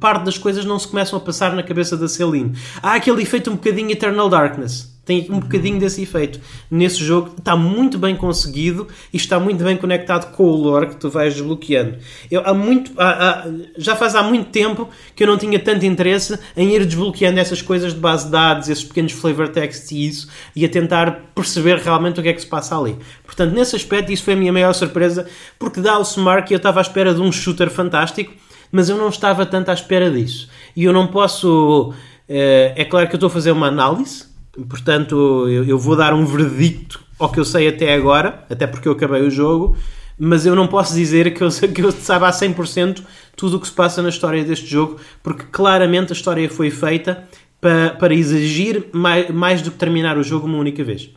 [0.00, 2.56] parte das coisas não se começam a passar na cabeça da Celine.
[2.82, 6.40] Há aquele efeito um bocadinho Eternal Darkness tem um bocadinho desse efeito.
[6.70, 10.96] Nesse jogo está muito bem conseguido e está muito bem conectado com o lore que
[10.96, 11.98] tu vais desbloqueando.
[12.30, 15.84] Eu, há muito, há, há, já faz há muito tempo que eu não tinha tanto
[15.84, 20.06] interesse em ir desbloqueando essas coisas de base de dados, esses pequenos flavor texts e
[20.06, 22.96] isso, e a tentar perceber realmente o que é que se passa ali.
[23.24, 25.26] Portanto, nesse aspecto, isso foi a minha maior surpresa,
[25.58, 28.32] porque dá o Smart que eu estava à espera de um shooter fantástico,
[28.72, 30.48] mas eu não estava tanto à espera disso.
[30.74, 31.92] E eu não posso.
[32.28, 34.33] Eh, é claro que eu estou a fazer uma análise
[34.68, 38.86] Portanto, eu, eu, vou dar um verdicto ao que eu sei até agora, até porque
[38.86, 39.76] eu acabei o jogo,
[40.18, 43.02] mas eu não posso dizer que eu, que eu saiba a 100%
[43.36, 47.24] tudo o que se passa na história deste jogo, porque claramente a história foi feita
[47.60, 51.10] para, para exigir mais, mais do que terminar o jogo uma única vez.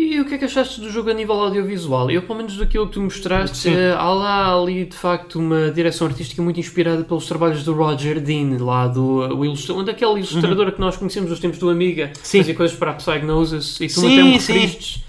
[0.00, 2.10] E o que é que achaste do jogo a nível audiovisual?
[2.10, 6.06] Eu, pelo menos daquilo que tu mostraste, uh, há lá ali de facto uma direção
[6.06, 10.72] artística muito inspirada pelos trabalhos do Roger Dean, lá do uh, ilustrador, daquele ilustrador uhum.
[10.72, 12.38] que nós conhecemos dos tempos do Amiga, sim.
[12.38, 15.04] fazia coisas para a Psygnosis e tu sim, até me referistes.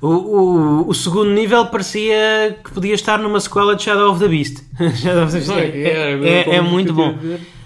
[0.00, 4.28] O, o, o, segundo nível parecia que podia estar numa sequela de Shadow of the
[4.28, 4.62] Beast.
[5.02, 5.50] Shadow of the Beast.
[5.50, 7.18] É, é, é, é muito bom.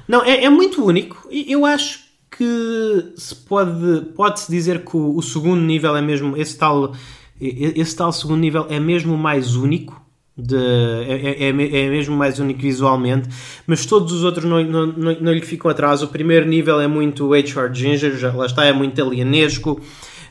[0.08, 1.28] Não, é, é muito único.
[1.30, 2.03] Eu acho
[2.36, 6.92] que se pode, pode-se dizer que o, o, segundo nível é mesmo, esse tal,
[7.40, 10.02] esse tal segundo nível é mesmo mais único,
[10.36, 13.28] de, é, é, é, mesmo mais único visualmente,
[13.66, 16.02] mas todos os outros não, não, não, não lhe ficam atrás.
[16.02, 17.72] O primeiro nível é muito H.R.
[17.72, 19.80] Ginger, já, lá está, é muito alienesco.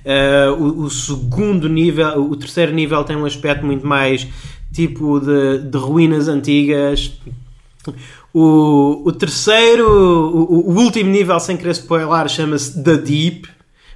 [0.06, 4.28] Uh, o, o, segundo nível, o terceiro nível tem um aspecto muito mais
[4.74, 7.14] tipo de, de ruínas antigas.
[8.34, 13.48] O, o terceiro, o, o, último nível, sem querer spoiler, chama-se The Deep.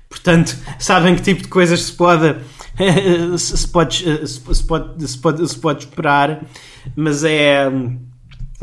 [0.08, 2.36] Portanto, sabem que tipo de coisas se pode,
[3.40, 6.46] se pode, se pode, se pode, se pode esperar.
[6.96, 7.68] Mas é,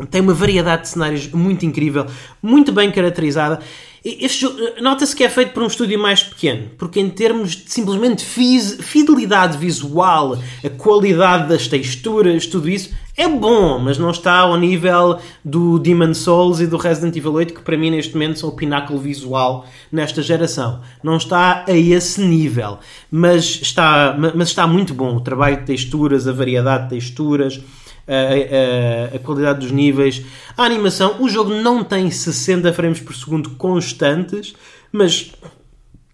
[0.09, 2.05] Tem uma variedade de cenários muito incrível,
[2.41, 3.59] muito bem caracterizada.
[4.05, 4.45] Este
[4.83, 9.57] nota-se que é feito por um estúdio mais pequeno, porque em termos de simplesmente fidelidade
[9.57, 15.79] visual, a qualidade das texturas, tudo isso, é bom, mas não está ao nível do
[15.79, 18.99] Demon Souls e do Resident Evil 8, que para mim neste momento são o pináculo
[18.99, 20.81] visual nesta geração.
[21.01, 22.77] Não está a esse nível,
[23.09, 25.15] mas está, mas está muito bom.
[25.15, 27.59] O trabalho de texturas, a variedade de texturas,
[28.07, 30.21] a, a, a, qualidade dos níveis,
[30.57, 31.21] a animação.
[31.21, 34.55] O jogo não tem 60 frames por segundo constantes,
[34.91, 35.31] mas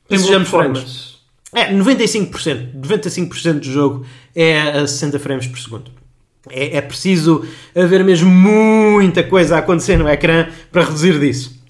[0.10, 1.12] sejamos francos.
[1.54, 5.92] É, 95%, 95% do jogo é a 60 frames por segundo.
[6.50, 11.62] É, é preciso haver mesmo muita coisa a acontecer no ecrã para reduzir disso.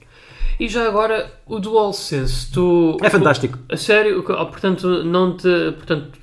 [0.59, 2.95] E já agora, o DualSense, tu...
[3.01, 3.57] É fantástico.
[3.67, 5.49] A sério, portanto, não te...
[5.71, 6.20] Portanto,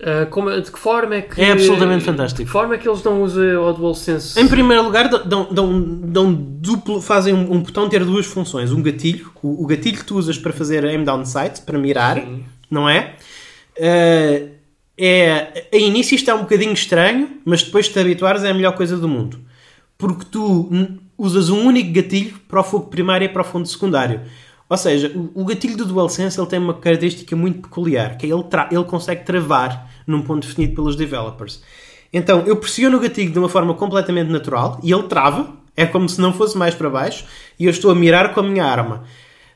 [0.00, 1.40] Uh, como, de que forma é que.
[1.40, 2.38] É absolutamente fantástico.
[2.38, 4.40] De que forma é que eles dão uso ao DualSense?
[4.40, 8.70] Em primeiro lugar, dão, dão, dão duplo, fazem um, um, botão ter duas funções.
[8.70, 12.16] Um gatilho, o, o, gatilho que tu usas para fazer aim down sight, para mirar,
[12.16, 12.44] Sim.
[12.70, 13.16] não é?
[13.76, 14.50] Uh,
[14.96, 15.66] é?
[15.72, 18.76] A início isto é um bocadinho estranho, mas depois de te habituares é a melhor
[18.76, 19.40] coisa do mundo.
[19.96, 20.70] Porque tu
[21.16, 24.20] usas um único gatilho para o fogo primário e para o fundo secundário.
[24.68, 28.44] Ou seja, o, gatilho do DualSense ele tem uma característica muito peculiar, que é ele,
[28.70, 31.62] ele consegue travar num ponto definido pelos developers.
[32.12, 36.08] Então, eu pressiono o gatilho de uma forma completamente natural e ele trava, é como
[36.08, 37.24] se não fosse mais para baixo,
[37.58, 39.04] e eu estou a mirar com a minha arma.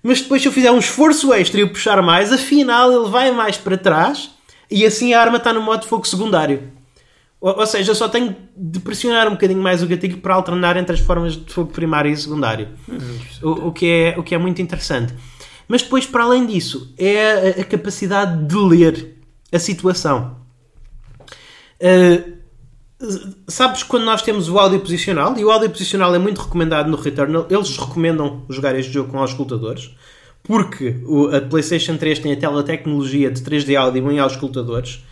[0.02, 3.30] Mas depois, se eu fizer um esforço extra e o puxar mais, afinal ele vai
[3.30, 4.30] mais para trás
[4.70, 6.72] e assim a arma está no modo fogo secundário.
[7.42, 10.76] Ou, ou, seja, eu só tenho de pressionar um bocadinho mais o gatilho para alternar
[10.76, 12.68] entre as formas de fogo primário e secundário.
[13.42, 15.12] O, o, que é, o que é muito interessante.
[15.66, 19.16] Mas depois, para além disso, é a, a capacidade de ler
[19.50, 20.36] a situação.
[21.80, 22.32] Uh,
[23.48, 26.96] sabes quando nós temos o áudio posicional, e o áudio posicional é muito recomendado no
[26.96, 29.90] Returnal, eles recomendam jogar este jogo com auscultadores,
[30.44, 35.02] porque o, a PlayStation 3 tem a tela tecnologia de 3D áudio em auscultadores.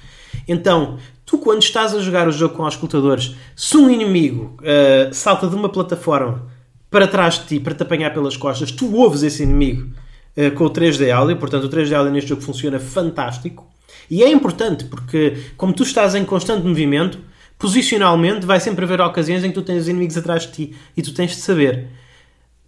[0.49, 0.99] Então,
[1.31, 5.47] Tu, quando estás a jogar o jogo com os escutadores, se um inimigo uh, salta
[5.47, 6.51] de uma plataforma
[6.91, 9.95] para trás de ti, para te apanhar pelas costas, tu ouves esse inimigo
[10.37, 11.37] uh, com o 3D áudio.
[11.37, 13.65] Portanto, o 3D áudio neste jogo funciona fantástico.
[14.11, 17.21] E é importante porque, como tu estás em constante movimento,
[17.57, 21.15] posicionalmente vai sempre haver ocasiões em que tu tens inimigos atrás de ti e tu
[21.15, 21.91] tens de saber.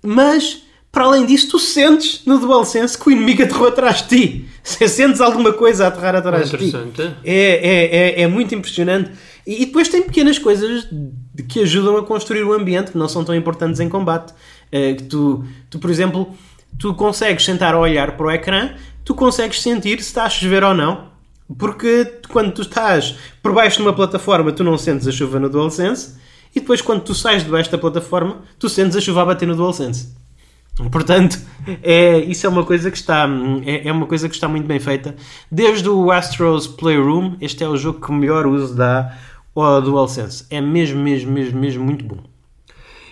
[0.01, 0.63] Mas
[0.93, 4.49] para além disso, tu sentes no DualSense que o inimigo aterrou atrás de ti.
[4.63, 6.77] Se sentes alguma coisa a aterrar atrás de ti.
[7.25, 9.11] É, é, é, é muito impressionante.
[9.47, 10.87] E, e, depois tem pequenas coisas
[11.49, 14.35] que ajudam a construir o ambiente que não são tão importantes em combate.
[14.71, 16.29] É, que tu, tu, por exemplo,
[16.79, 20.63] tu consegues sentar a olhar para o ecrã, tu consegues sentir se está a chover
[20.63, 21.11] ou não.
[21.59, 25.49] Porque quando tu estás por baixo de uma plataforma, tu não sentes a chuva no
[25.49, 26.17] DualSense.
[26.55, 29.57] E depois, quando tu sais debaixo da plataforma, tu sentes a chuva a bater no
[29.57, 30.21] DualSense.
[30.91, 31.39] Portanto,
[31.83, 33.29] é, isso é uma coisa que está
[33.65, 35.15] é, é, uma coisa que está muito bem feita.
[35.51, 39.17] Desde o Astros Playroom, este é o jogo que melhor uso dá
[39.55, 40.47] ao DualSense.
[40.49, 42.19] É mesmo, mesmo, mesmo, mesmo muito bom.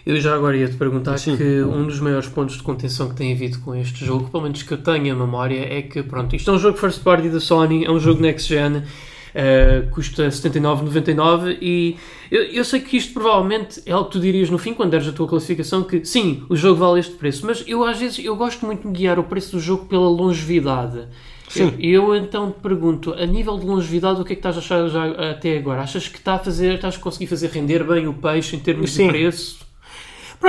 [0.07, 1.37] Eu já agora ia te perguntar Sim.
[1.37, 4.62] que um dos maiores pontos de contenção que tem havido com este jogo, pelo menos
[4.62, 7.38] que eu tenho a memória, é que pronto, isto é um jogo first party da
[7.38, 8.83] Sony, é um jogo next gen
[9.31, 11.96] Uh, custa 79,99 e
[12.31, 15.09] eu, eu, sei que isto provavelmente é algo que tu dirias no fim quando deres
[15.09, 18.37] a tua classificação que sim, o jogo vale este preço, mas eu às vezes eu
[18.37, 21.09] gosto muito de guiar o preço do jogo pela longevidade.
[21.49, 21.75] Sim.
[21.81, 24.61] Eu, eu então te pergunto, a nível de longevidade, o que é que estás a
[24.61, 25.83] achar já até agora?
[25.83, 28.93] Achas que está a fazer, estás a conseguir fazer render bem o peixe em termos
[28.93, 29.07] sim.
[29.07, 29.59] de preço?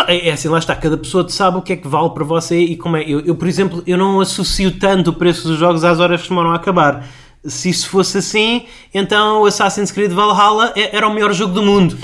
[0.07, 2.57] É, é assim, lá está, cada pessoa sabe o que é que vale para você
[2.59, 3.03] e como é.
[3.03, 6.29] Eu, eu, por exemplo, eu não associo tanto o preço dos jogos às horas que
[6.29, 7.05] demoram a acabar
[7.45, 11.63] se isso fosse assim, então o Assassin's Creed Valhalla é, era o melhor jogo do
[11.63, 11.97] mundo.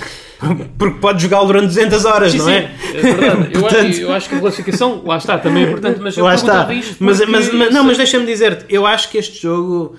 [0.78, 2.68] Porque pode jogá-lo durante 200 horas, sim, não é?
[2.68, 3.50] Sim, é verdade.
[3.60, 3.96] Portanto...
[3.96, 6.68] Eu, eu, acho que a classificação, lá está, também é importante, mas eu lá está.
[7.00, 9.96] mas, mas, mas, não, mas deixa-me dizer-te, eu acho que este jogo.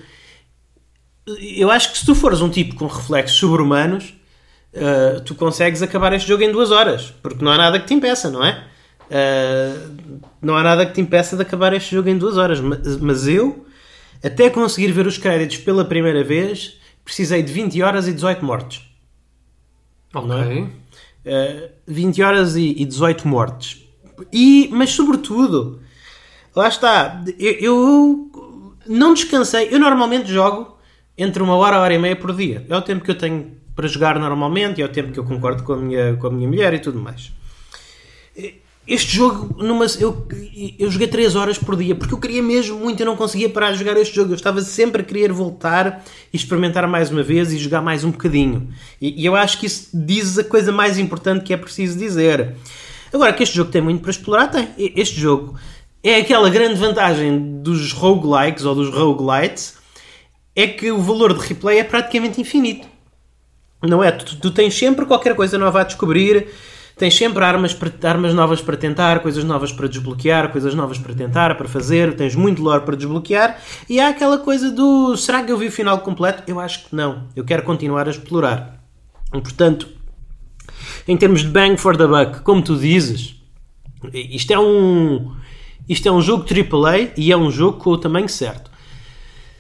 [1.40, 4.14] Eu acho que se tu fores um tipo com reflexos sobre-humanos,
[4.74, 7.94] uh, tu consegues acabar este jogo em duas horas, porque não há nada que te
[7.94, 8.64] impeça, não é?
[9.11, 12.96] Uh, não há nada que te impeça de acabar este jogo em duas horas, mas,
[12.98, 13.66] mas eu
[14.22, 18.83] até conseguir ver os créditos pela primeira vez, precisei de 20 horas e 18 mortes.
[20.14, 20.35] Ok.
[20.35, 20.61] É?
[20.61, 20.70] Uh,
[21.24, 23.85] eh, 20 horas e, e 18 mortes.
[24.33, 25.81] E, mas sobretudo,
[26.54, 29.68] lá está, eu, eu, não descansei.
[29.70, 30.76] Eu normalmente jogo
[31.16, 32.64] entre uma hora e hora e meia por dia.
[32.68, 35.62] É o tempo que eu tenho para jogar normalmente, é o tempo que eu concordo
[35.62, 37.33] com a minha, com a minha mulher e tudo mais.
[38.88, 40.27] Este jogo, numa, eu,
[40.79, 43.72] eu joguei 3 horas por dia porque eu queria mesmo muito, eu não conseguia parar
[43.72, 44.33] de jogar este jogo.
[44.33, 48.11] Eu estava sempre a querer voltar e experimentar mais uma vez e jogar mais um
[48.11, 48.68] bocadinho.
[49.01, 52.55] E, e eu acho que isso diz a coisa mais importante que é preciso dizer.
[53.12, 54.68] Agora, que este jogo tem muito para explorar, tem.
[54.79, 55.55] Este jogo
[56.03, 59.77] é aquela grande vantagem dos roguelikes ou dos roguelites
[60.57, 62.88] é que o valor de replay é praticamente infinito.
[63.83, 64.11] Não é?
[64.11, 66.48] Tu, tu tens sempre qualquer coisa nova a descobrir,
[66.98, 71.56] tens sempre armas, armas novas para tentar, coisas novas para desbloquear, coisas novas para tentar,
[71.56, 73.58] para fazer, tens muito lore para desbloquear
[73.88, 76.42] e há aquela coisa do será que eu vi o final completo?
[76.46, 77.28] Eu acho que não.
[77.34, 78.82] Eu quero continuar a explorar.
[79.32, 79.88] E, portanto,
[81.06, 83.37] em termos de bang for the buck, como tu dizes,
[84.12, 85.37] isto é um
[85.88, 88.67] isto é um jogo AAA e é um jogo com o tamanho certo.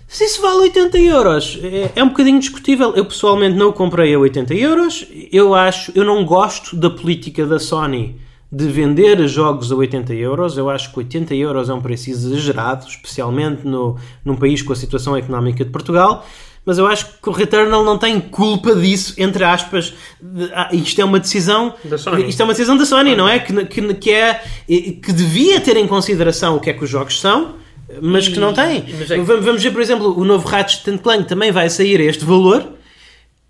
[0.08, 2.94] Se isso vale 80 euros, é, é um bocadinho discutível.
[2.96, 5.06] Eu pessoalmente não comprei a 80 euros.
[5.30, 8.16] Eu acho, eu não gosto da política da Sony
[8.50, 10.56] de vender jogos a 80 euros.
[10.56, 14.76] Eu acho que 80 euros é um preço exagerado, especialmente no, num país com a
[14.76, 16.26] situação económica de Portugal.
[16.64, 19.92] Mas eu acho que o Returnal não tem culpa disso, entre aspas.
[20.22, 21.74] De, ah, isto é uma decisão.
[21.84, 22.30] Da Sony.
[22.30, 23.38] Isto é uma decisão da Sony, não é?
[23.40, 24.42] Que, que, que, é?
[24.66, 27.58] que devia ter em consideração o que é que os jogos são
[28.02, 28.78] mas que não tem.
[28.78, 29.20] É que...
[29.20, 32.72] Vamos ver, por exemplo, o novo Ratchet Clank também vai sair a este valor.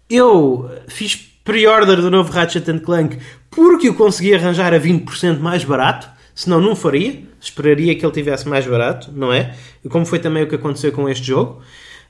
[0.08, 3.18] Eu fiz pre-order do novo Ratchet Clank
[3.50, 7.22] porque o consegui arranjar a 20% mais barato, senão não faria.
[7.40, 9.54] Esperaria que ele tivesse mais barato, não é?
[9.88, 11.60] Como foi também o que aconteceu com este jogo.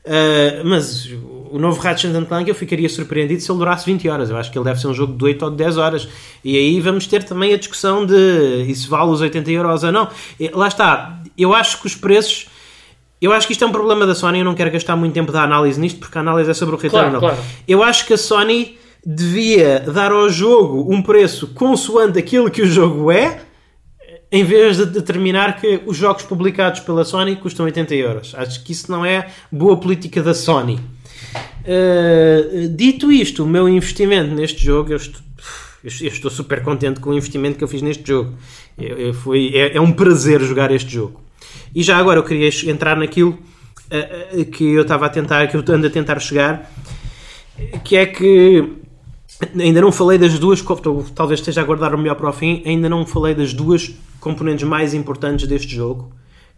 [0.05, 1.07] Uh, mas
[1.51, 4.31] o novo Ratchet Clank eu ficaria surpreendido se ele durasse 20 horas.
[4.31, 6.09] Eu acho que ele deve ser um jogo de 8 ou de 10 horas.
[6.43, 10.09] E aí vamos ter também a discussão de isso vale os 80 euros ou não.
[10.41, 11.23] E, lá está.
[11.39, 12.47] Eu acho que os preços.
[13.21, 14.41] Eu acho que isto é um problema da Sony.
[14.41, 16.79] Eu não quero gastar muito tempo da análise nisto porque a análise é sobre o
[16.79, 17.21] Returnal.
[17.21, 17.51] Claro, claro.
[17.67, 22.67] Eu acho que a Sony devia dar ao jogo um preço consoante aquilo que o
[22.67, 23.43] jogo é
[24.31, 28.35] em vez de determinar que os jogos publicados pela Sony custam 80 euros.
[28.37, 30.79] Acho que isso não é boa política da Sony.
[31.65, 35.21] Uh, dito isto, o meu investimento neste jogo, eu estou,
[35.83, 38.35] eu estou, super contente com o investimento que eu fiz neste jogo.
[38.77, 41.21] Eu, eu fui, é, é, um prazer jogar este jogo.
[41.75, 45.65] E já agora eu queria entrar naquilo uh, que eu estava a tentar, que eu
[45.69, 46.71] ando a tentar chegar,
[47.85, 48.73] que é que
[49.59, 50.65] ainda não falei das duas,
[51.15, 54.67] talvez esteja a guardar o melhor para o fim, ainda não falei das duas componentes
[54.67, 56.13] mais importantes deste jogo,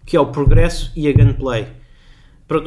[0.07, 1.67] que é o progresso e a gunplay.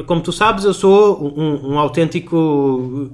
[0.06, 3.10] Como tu sabes, eu sou um, um autêntico.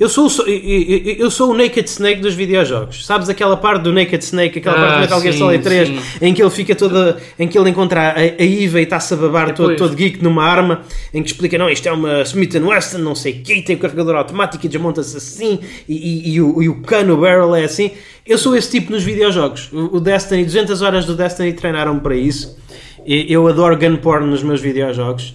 [0.00, 3.04] Eu sou, eu, eu sou o Naked Snake dos videojogos.
[3.04, 6.00] Sabes aquela parte do Naked Snake, aquela ah, parte do Metal Gear Solid 3, sim.
[6.22, 7.18] em que ele fica toda.
[7.38, 10.42] em que ele encontra a, a Eva e está-se a babar todo, todo geek numa
[10.42, 10.80] arma,
[11.12, 13.78] em que explica: não, isto é uma Smith Wesson, não sei o quê, tem o
[13.78, 17.64] carregador automático e desmonta-se assim, e, e, e, o, e o cano, o barrel é
[17.64, 17.90] assim.
[18.26, 19.68] Eu sou esse tipo nos videojogos.
[19.70, 22.56] O Destiny, 200 horas do Destiny treinaram para isso.
[23.04, 25.34] Eu adoro gun porn nos meus videojogos.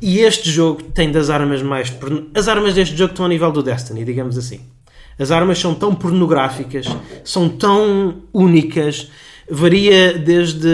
[0.00, 1.92] E este jogo tem das armas mais.
[2.34, 4.60] As armas deste jogo estão a nível do Destiny, digamos assim.
[5.18, 6.86] As armas são tão pornográficas,
[7.22, 9.10] são tão únicas,
[9.48, 10.68] varia desde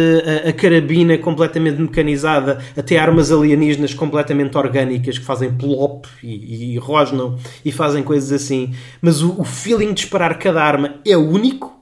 [0.47, 7.39] a, carabina completamente mecanizada até armas alienígenas completamente orgânicas que fazem plop e, e rosnam
[7.65, 8.73] e fazem coisas assim.
[9.03, 11.79] Mas o, o feeling de disparar cada arma é único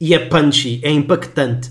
[0.00, 1.70] e é punchy, é impactante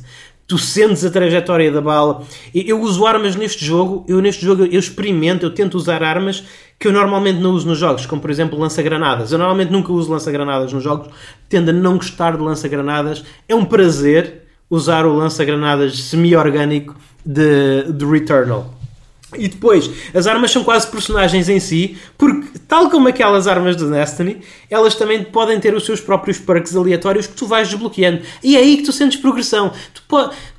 [0.49, 2.23] tu sentes a trajetória da bala.
[2.53, 6.43] Eu uso armas neste jogo, eu neste jogo eu experimento, eu tento usar armas
[6.79, 9.31] que eu normalmente não uso nos jogos, como por exemplo lança-granadas.
[9.31, 11.09] Eu normalmente nunca uso lança-granadas nos jogos,
[11.47, 13.23] tendo a não gostar de lança-granadas.
[13.47, 18.78] É um prazer usar o lança-granadas semi-orgânico de, de Returnal.
[19.37, 23.89] E depois, as armas são quase personagens em si, porque, tal como aquelas armas do
[23.89, 28.21] Destiny, elas também podem ter os seus próprios perks aleatórios que tu vais desbloqueando.
[28.43, 29.71] E é aí que tu sentes progressão.
[29.93, 30.01] Tu,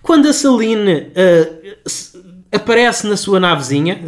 [0.02, 2.20] quando a Celine uh,
[2.52, 4.00] aparece na sua navezinha,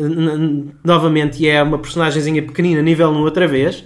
[0.84, 3.84] novamente, e é uma personagemzinha pequenina, nível 1 outra vez,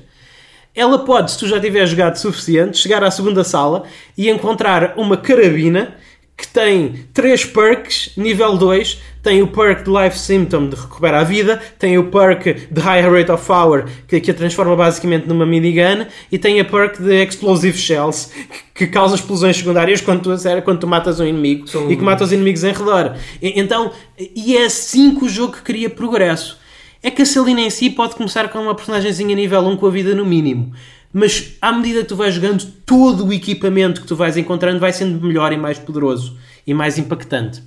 [0.75, 3.85] ela pode, se tu já tiver jogado suficiente, chegar à segunda sala
[4.17, 5.95] e encontrar uma carabina
[6.37, 11.25] que tem três perks, nível 2, tem o perk de Life Symptom de recupera a
[11.25, 15.46] vida, tem o perk de High Rate of Power que, que a transforma basicamente numa
[15.46, 18.31] minigun e tem a perk de Explosive Shells
[18.75, 21.90] que, que causa explosões secundárias quando tu, quando tu matas um inimigo São...
[21.90, 23.16] e que mata os inimigos em redor.
[23.40, 26.59] E, então, e é assim que o jogo cria progresso.
[27.07, 29.90] É que a Selina em si pode começar com uma personagemzinha nível 1 com a
[29.90, 30.72] vida no mínimo
[31.12, 34.92] mas à medida que tu vais jogando, todo o equipamento que tu vais encontrando vai
[34.92, 36.36] sendo melhor e mais poderoso
[36.66, 37.62] e mais impactante.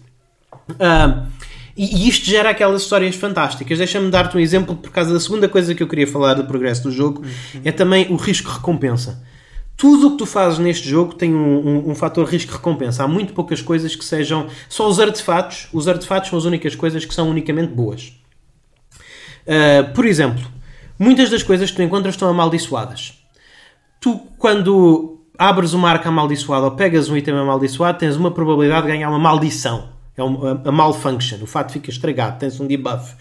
[0.69, 1.25] Uh,
[1.75, 3.79] e, isto gera aquelas histórias fantásticas.
[3.79, 6.83] Deixa-me dar-te um exemplo, por causa da segunda coisa que eu queria falar do progresso
[6.83, 7.61] do jogo, uhum.
[7.65, 9.23] é também o risco-recompensa.
[9.75, 13.03] tudo o que tu fazes neste jogo tem um, um, um fator risco-recompensa.
[13.03, 14.45] Há muito poucas coisas que sejam.
[14.67, 15.69] Só os artefatos.
[15.73, 18.18] Os artefatos são as únicas coisas que são unicamente boas.
[19.49, 20.45] Uh, por exemplo,
[20.99, 23.15] muitas das coisas que tu encontras estão amaldiçoadas.
[23.99, 28.91] Tu, quando abres uma arca amaldiçoada ou pegas um item amaldiçoado, tens uma probabilidade de
[28.91, 29.89] ganhar uma maldição.
[30.15, 31.39] É uma, a malfunction.
[31.41, 32.37] O fato fica estragado.
[32.37, 33.15] Tens um debuff.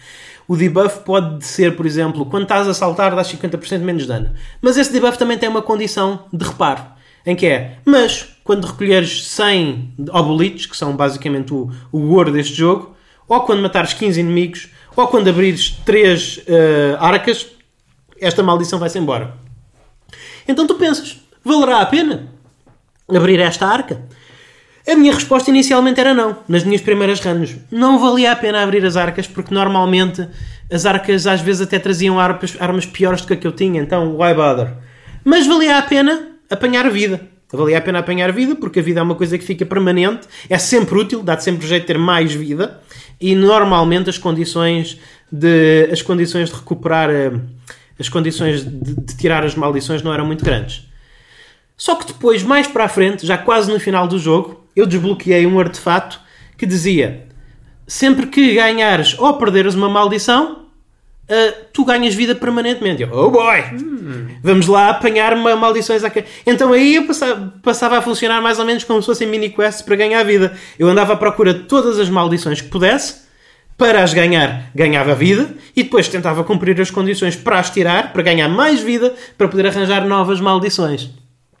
[0.47, 4.31] O debuff pode ser, por exemplo, quando estás a saltar dás 50% menos dano.
[4.61, 6.83] Mas esse debuff também tem uma condição de reparo.
[7.25, 12.55] Em que é, mas quando recolheres 100 obolitos, que são basicamente o, o ouro deste
[12.55, 12.95] jogo,
[13.27, 14.69] ou quando matares 15 inimigos,
[15.01, 16.41] ou quando abrires 3 uh,
[16.99, 17.47] arcas,
[18.19, 19.33] esta maldição vai-se embora.
[20.47, 22.27] Então tu pensas, valerá a pena
[23.07, 24.01] abrir esta arca?
[24.87, 27.55] A minha resposta inicialmente era não, nas minhas primeiras runs.
[27.71, 30.27] Não valia a pena abrir as arcas, porque normalmente
[30.71, 33.81] as arcas às vezes até traziam armas, armas piores do que a que eu tinha,
[33.81, 34.73] então why bother?
[35.23, 37.21] Mas valia a pena apanhar a vida.
[37.51, 40.57] Valia a pena apanhar vida, porque a vida é uma coisa que fica permanente, é
[40.57, 42.79] sempre útil, dá-te sempre jeito de ter mais vida,
[43.19, 44.99] e normalmente as condições
[45.31, 47.31] de, as condições de recuperar, eh,
[47.99, 50.87] as condições de, de tirar as maldições não eram muito grandes.
[51.75, 55.47] Só que depois, mais para a frente, já quase no final do jogo, eu desbloqueei
[55.47, 56.19] um artefato
[56.57, 57.25] que dizia:
[57.87, 60.68] sempre que ganhares ou perderes uma maldição,
[61.29, 63.03] uh, tu ganhas vida permanentemente.
[63.03, 63.61] Eu, oh boy!
[63.73, 64.27] Hum.
[64.43, 66.03] Vamos lá apanhar uma maldições.
[66.03, 66.23] Aqui.
[66.45, 69.81] Então aí eu passava, passava, a funcionar mais ou menos como se fossem mini quests
[69.81, 70.53] para ganhar vida.
[70.77, 73.29] Eu andava à procura de todas as maldições que pudesse.
[73.77, 78.21] Para as ganhar, ganhava vida e depois tentava cumprir as condições para as tirar, para
[78.21, 81.11] ganhar mais vida, para poder arranjar novas maldições.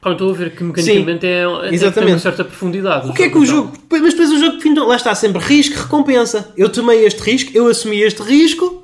[0.01, 1.93] Ah, estou a ver que mecanicamente é, é exatamente.
[1.93, 3.09] tem uma certa profundidade.
[3.09, 3.71] O que é que o jogo.
[3.89, 4.85] Mas depois o jogo.
[4.85, 6.51] Lá está sempre risco, recompensa.
[6.57, 8.83] Eu tomei este risco, eu assumi este risco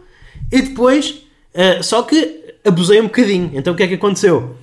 [0.52, 1.24] e depois.
[1.54, 3.52] Uh, só que abusei um bocadinho.
[3.54, 4.58] Então o que é que aconteceu?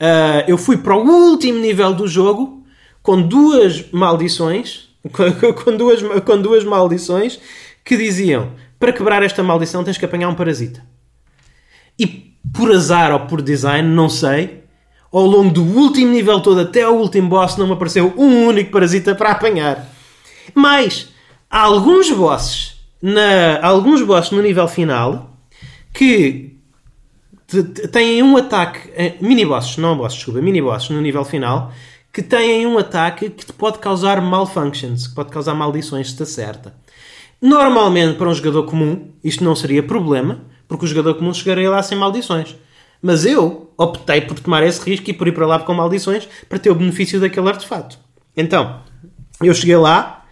[0.00, 2.64] Uh, eu fui para o último nível do jogo
[3.02, 4.90] com duas maldições.
[5.64, 7.40] Com duas, com duas maldições
[7.84, 10.80] que diziam: para quebrar esta maldição tens que apanhar um parasita.
[11.98, 14.62] E por azar ou por design, não sei
[15.12, 18.70] ao longo do último nível todo até ao último boss não me apareceu um único
[18.70, 19.86] parasita para apanhar.
[20.54, 21.08] Mas
[21.50, 22.71] há alguns bosses,
[23.02, 25.36] na, alguns bosses no nível final
[25.92, 26.56] que
[27.90, 31.72] têm um ataque, eh, mini bosses, não bosses, desculpa, mini bosses no nível final
[32.12, 36.22] que têm um ataque que te pode causar malfunctions, que pode causar maldições se te
[36.22, 36.74] acerta.
[37.40, 41.82] Normalmente, para um jogador comum, isto não seria problema, porque o jogador comum chegaria lá
[41.82, 42.54] sem maldições.
[43.00, 46.58] Mas eu optei por tomar esse risco e por ir para lá com maldições para
[46.58, 47.98] ter o benefício daquele artefato.
[48.36, 48.80] Então,
[49.42, 50.24] eu cheguei lá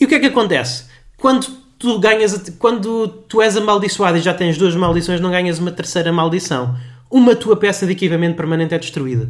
[0.00, 0.86] e o que é que acontece?
[1.16, 1.46] Quando
[1.78, 6.12] tu ganhas, quando tu és amaldiçoado e já tens duas maldições, não ganhas uma terceira
[6.12, 6.76] maldição.
[7.10, 9.28] Uma tua peça de equipamento permanente é destruída.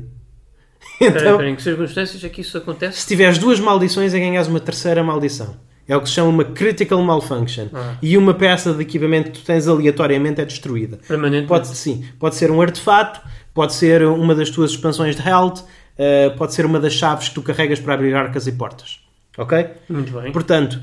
[1.00, 3.00] Então, pera, em que circunstâncias é que isso acontece?
[3.00, 5.56] Se tiveres duas maldições, é ganhas uma terceira maldição.
[5.86, 7.68] É o que se chama uma critical malfunction.
[7.72, 7.94] Ah.
[8.02, 10.98] E uma peça de equipamento que tu tens aleatoriamente é destruída.
[11.08, 11.48] Permanentemente?
[11.48, 12.04] Pode, sim.
[12.18, 13.20] Pode ser um artefato,
[13.54, 17.34] pode ser uma das tuas expansões de health, uh, pode ser uma das chaves que
[17.36, 19.00] tu carregas para abrir arcas e portas.
[19.38, 19.66] Ok?
[19.88, 20.32] Muito bem.
[20.32, 20.80] Portanto,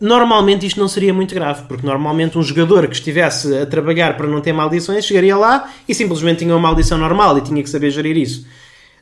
[0.00, 4.26] normalmente isto não seria muito grave, porque normalmente um jogador que estivesse a trabalhar para
[4.26, 7.90] não ter maldições chegaria lá e simplesmente tinha uma maldição normal e tinha que saber
[7.90, 8.46] gerir isso.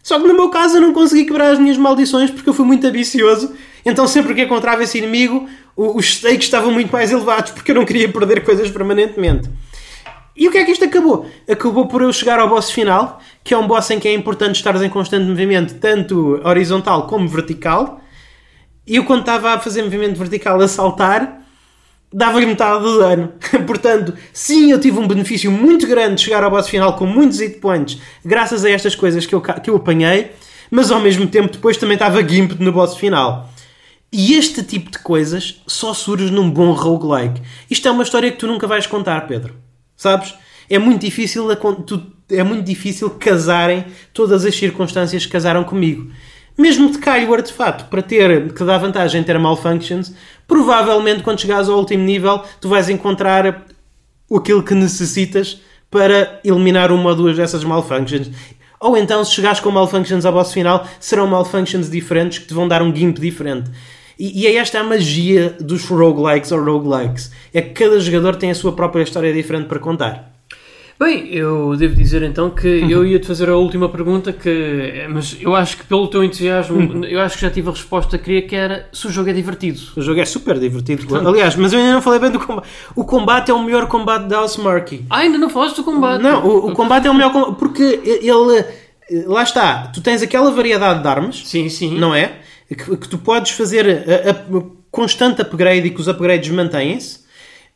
[0.03, 2.66] Só que no meu caso eu não consegui quebrar as minhas maldições porque eu fui
[2.66, 3.55] muito ambicioso
[3.85, 7.85] então sempre que encontrava esse inimigo, os stakes estavam muito mais elevados, porque eu não
[7.85, 9.51] queria perder coisas permanentemente.
[10.37, 11.26] E o que é que isto acabou?
[11.49, 14.57] Acabou por eu chegar ao boss final, que é um boss em que é importante
[14.57, 18.01] estar em constante movimento, tanto horizontal como vertical.
[18.87, 21.43] E eu, quando estava a fazer movimento vertical a saltar,
[22.12, 23.32] dava-lhe metade do dano.
[23.66, 27.41] Portanto, sim, eu tive um benefício muito grande de chegar ao boss final com muitos
[27.41, 30.32] hit points, graças a estas coisas que eu, que eu apanhei,
[30.70, 33.51] mas ao mesmo tempo depois também estava gimped no boss final.
[34.12, 37.43] E este tipo de coisas só surge num bom roguelike.
[37.68, 39.57] Isto é uma história que tu nunca vais contar, Pedro.
[39.97, 40.35] Sabes?
[40.70, 41.49] É muito difícil,
[42.30, 46.12] é muito difícil casarem todas as circunstâncias que casaram comigo.
[46.57, 50.12] Mesmo de calho o artefato para ter, que dá vantagem em ter malfunctions,
[50.46, 53.66] provavelmente quando chegares ao último nível tu vais encontrar
[54.32, 58.30] aquilo que necessitas para eliminar uma ou duas dessas malfunctions.
[58.80, 62.68] Ou então, se chegares com malfunctions ao boss final, serão malfunctions diferentes que te vão
[62.68, 63.70] dar um gimp diferente.
[64.18, 67.32] E, e é esta a magia dos roguelikes ou roguelikes.
[67.52, 70.34] É que cada jogador tem a sua própria história diferente para contar.
[70.99, 75.55] Bem, eu devo dizer então que eu ia-te fazer a última pergunta, que, mas eu
[75.55, 78.55] acho que pelo teu entusiasmo, eu acho que já tive a resposta que queria, que
[78.55, 79.80] era se o jogo é divertido.
[79.97, 81.07] O jogo é super divertido.
[81.07, 82.68] Portanto, Aliás, mas eu ainda não falei bem do combate.
[82.95, 85.05] O combate é o melhor combate da House Marquee.
[85.11, 86.22] Ah, ainda não falaste do combate?
[86.22, 88.64] Não, o, o combate é o melhor combate, porque ele
[89.26, 91.99] lá está, tu tens aquela variedade de armas, Sim, sim.
[91.99, 92.38] não é?
[92.68, 97.24] Que, que tu podes fazer a, a- constante upgrade e que os upgrades mantêm-se.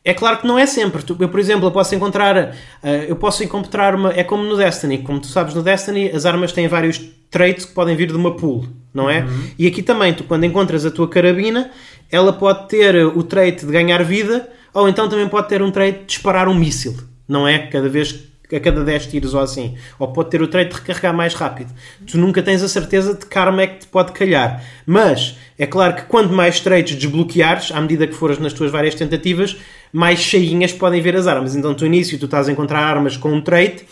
[0.03, 1.03] É claro que não é sempre.
[1.19, 4.99] Eu, por exemplo, eu posso encontrar, eh, eu posso encontrar uma, é como no Destiny,
[4.99, 8.35] como tu sabes no Destiny, as armas têm vários traits que podem vir de uma
[8.35, 9.25] pool, não é?
[9.57, 11.69] E aqui também, tu quando encontras a tua carabina,
[12.11, 15.99] ela pode ter o trait de ganhar vida, ou então também pode ter um trait
[15.99, 16.95] de disparar um míssil,
[17.27, 17.59] não é?
[17.67, 19.75] Cada vez a cada 10 tiros ou assim.
[19.97, 21.73] Ou pode ter o trait de recarregar mais rápido.
[22.05, 24.63] Tu nunca tens a certeza de que arma é que te pode calhar.
[24.85, 28.95] Mas é claro que quanto mais traits desbloqueares, à medida que fores nas tuas várias
[28.95, 29.57] tentativas,
[29.91, 31.55] mais cheinhas podem ver as armas.
[31.55, 33.85] Então, no início, tu estás a encontrar armas com um trait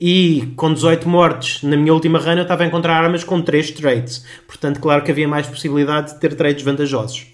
[0.00, 3.70] e com 18 mortes na minha última run eu estava a encontrar armas com 3
[3.70, 4.24] traits.
[4.46, 7.26] Portanto, claro que havia mais possibilidade de ter traits vantajosos.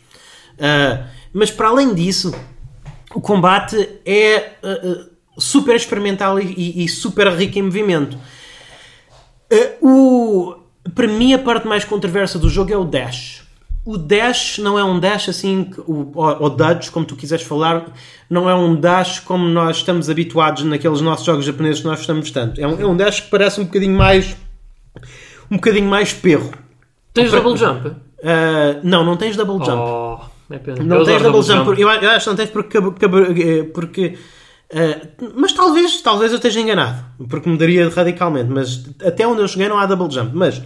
[0.61, 2.35] Ah, mas para além disso,
[3.15, 5.07] o combate é ah, ah,
[5.39, 8.19] super experimental e, e- e super rico em movimento.
[9.53, 10.57] Ah, o,
[10.95, 13.43] para mim, a parte mais controversa do jogo é o dash.
[13.85, 17.87] O dash não é um dash assim, ou, ou dodge, como tu quiseres falar,
[18.29, 22.31] não é um dash como nós estamos habituados naqueles nossos jogos japoneses que nós gostamos
[22.31, 22.61] tanto.
[22.61, 24.37] É um, é um dash que parece um bocadinho mais.
[25.51, 26.51] um bocadinho mais perro.
[27.15, 27.93] Tens double jump?
[28.23, 29.79] Ah, não, não tens double jump.
[29.81, 30.19] Oh,
[30.51, 30.83] é.
[30.83, 31.65] Não Eu tens double jump.
[31.65, 32.79] por- Eu, eu acho que não tens porque.
[32.81, 34.19] porque, porque
[34.71, 38.51] eh, mas talvez, talvez eu esteja enganado, porque mudaria radicalmente.
[38.51, 40.35] Mas até onde eu cheguei não há double jump.
[40.35, 40.63] Mas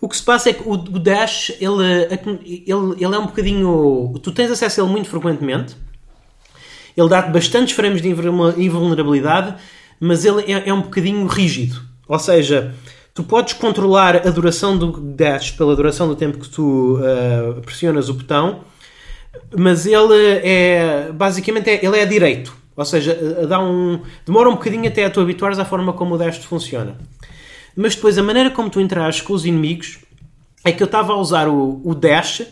[0.00, 1.84] o que se passa é que o, o Dash ele,
[2.42, 4.14] ele, ele é um bocadinho.
[4.22, 5.76] Tu tens acesso a ele muito frequentemente.
[6.96, 9.54] Ele dá-te bastantes frames de invulner- invulnerabilidade,
[10.00, 11.80] mas ele é, é um bocadinho rígido.
[12.08, 12.74] Ou seja,
[13.14, 18.08] tu podes controlar a duração do dash pela duração do tempo que tu eh, pressionas
[18.08, 18.64] o botão,
[19.56, 22.57] mas ele é basicamente é, ele é direito.
[22.78, 26.14] Ou seja, eh, dá um, demora um bocadinho até a tu habituares à forma como
[26.14, 26.96] o dash funciona.
[27.74, 29.98] Mas depois a maneira como tu interages com os inimigos
[30.64, 32.42] é que eu estava a usar o, o dash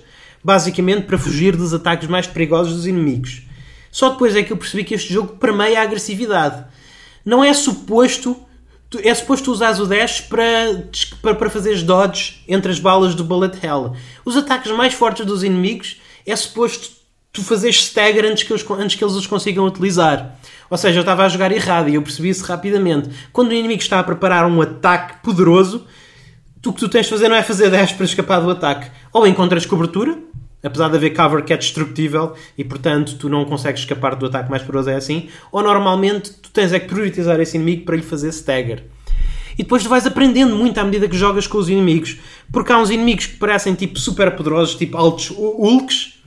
[0.43, 3.43] basicamente para fugir dos ataques mais perigosos dos inimigos.
[3.89, 6.65] Só depois é que eu percebi que este jogo permeia a agressividade.
[7.25, 8.37] Não é suposto.
[9.03, 10.89] É suposto usares o dash para,
[11.23, 13.95] para, para fazeres dodge entre as balas do Bullet Hell.
[14.25, 16.91] Os ataques mais fortes dos inimigos é suposto
[17.37, 20.39] tu fazeres stagger antes que, eles, antes que eles os consigam utilizar.
[20.71, 23.11] Ou seja, eu estava a jogar errado e eu percebi isso rapidamente.
[23.31, 25.85] Quando o inimigo está a preparar um ataque poderoso,
[26.63, 28.91] tu o que tu tens de fazer não é fazer dash para escapar do ataque.
[29.13, 30.17] Ou encontras cobertura,
[30.63, 34.49] apesar de haver cover que é destrutível e portanto tu não consegues escapar do ataque
[34.49, 35.29] mais poderoso, é assim.
[35.53, 38.83] Ou normalmente tu tens é que priorizar esse inimigo para lhe fazer stagger.
[39.59, 42.19] E depois tu vais aprendendo muito à medida que jogas com os inimigos.
[42.53, 46.21] Porque há uns inimigos que parecem tipo super poderosos, tipo altos hulks,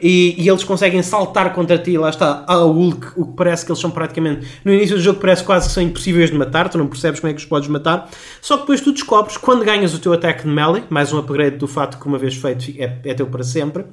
[0.00, 1.96] e, e eles conseguem saltar contra ti.
[1.96, 4.46] Lá está, há o hulk, o que parece que eles são praticamente.
[4.64, 7.30] No início do jogo parece quase que são impossíveis de matar, tu não percebes como
[7.30, 8.10] é que os podes matar.
[8.42, 11.56] Só que depois tu descobres, quando ganhas o teu ataque de melee, mais um upgrade
[11.56, 13.84] do fato que uma vez feito é, é teu para sempre,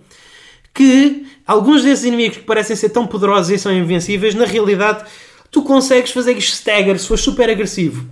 [0.74, 5.06] que alguns desses inimigos que parecem ser tão poderosos e são invencíveis, na realidade
[5.50, 8.08] tu consegues fazer stagger se fores super agressivo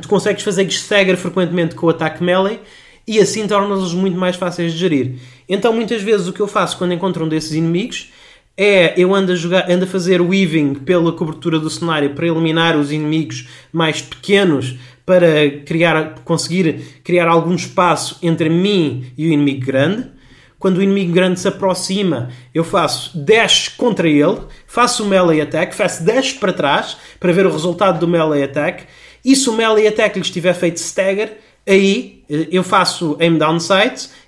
[0.00, 2.60] tu consegues fazer stagger frequentemente com o ataque melee
[3.06, 5.14] e assim tornas-os muito mais fáceis de gerir.
[5.48, 8.12] Então, muitas vezes, o que eu faço quando encontro um desses inimigos
[8.56, 12.76] é eu ando a, jogar, ando a fazer weaving pela cobertura do cenário para eliminar
[12.76, 19.66] os inimigos mais pequenos para criar, conseguir criar algum espaço entre mim e o inimigo
[19.66, 20.10] grande.
[20.58, 25.74] Quando o inimigo grande se aproxima, eu faço dash contra ele, faço o melee attack,
[25.74, 28.84] faço dash para trás para ver o resultado do melee attack.
[29.24, 33.58] E se o melee attack lhe estiver feito stagger, aí eh, eu faço aim down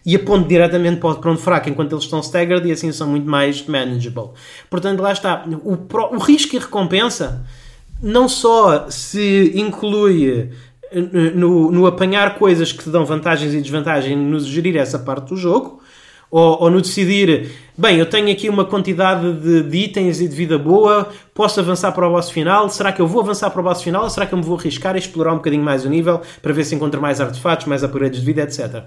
[0.07, 3.67] e aponto diretamente para o fraco enquanto eles estão staggered e assim são muito mais
[3.67, 4.31] manageable.
[4.71, 5.45] Portanto, lá está.
[5.65, 5.79] O,
[6.15, 7.45] o risco e recompensa
[8.03, 10.51] não só se inclui
[10.93, 11.01] eh,
[11.35, 15.37] no, no apanhar coisas que te dão vantagens e desvantagens no gerir essa parte do
[15.37, 15.81] jogo,
[16.35, 20.35] ou, ou no decidir, bem, eu tenho aqui uma quantidade de, de itens e de
[20.35, 23.63] vida boa, posso avançar para o boss final, será que eu vou avançar para o
[23.63, 25.89] boss final ou será que eu me vou arriscar a explorar um bocadinho mais o
[25.89, 28.83] nível para ver se encontro mais artefatos, mais upgrades de vida, etc.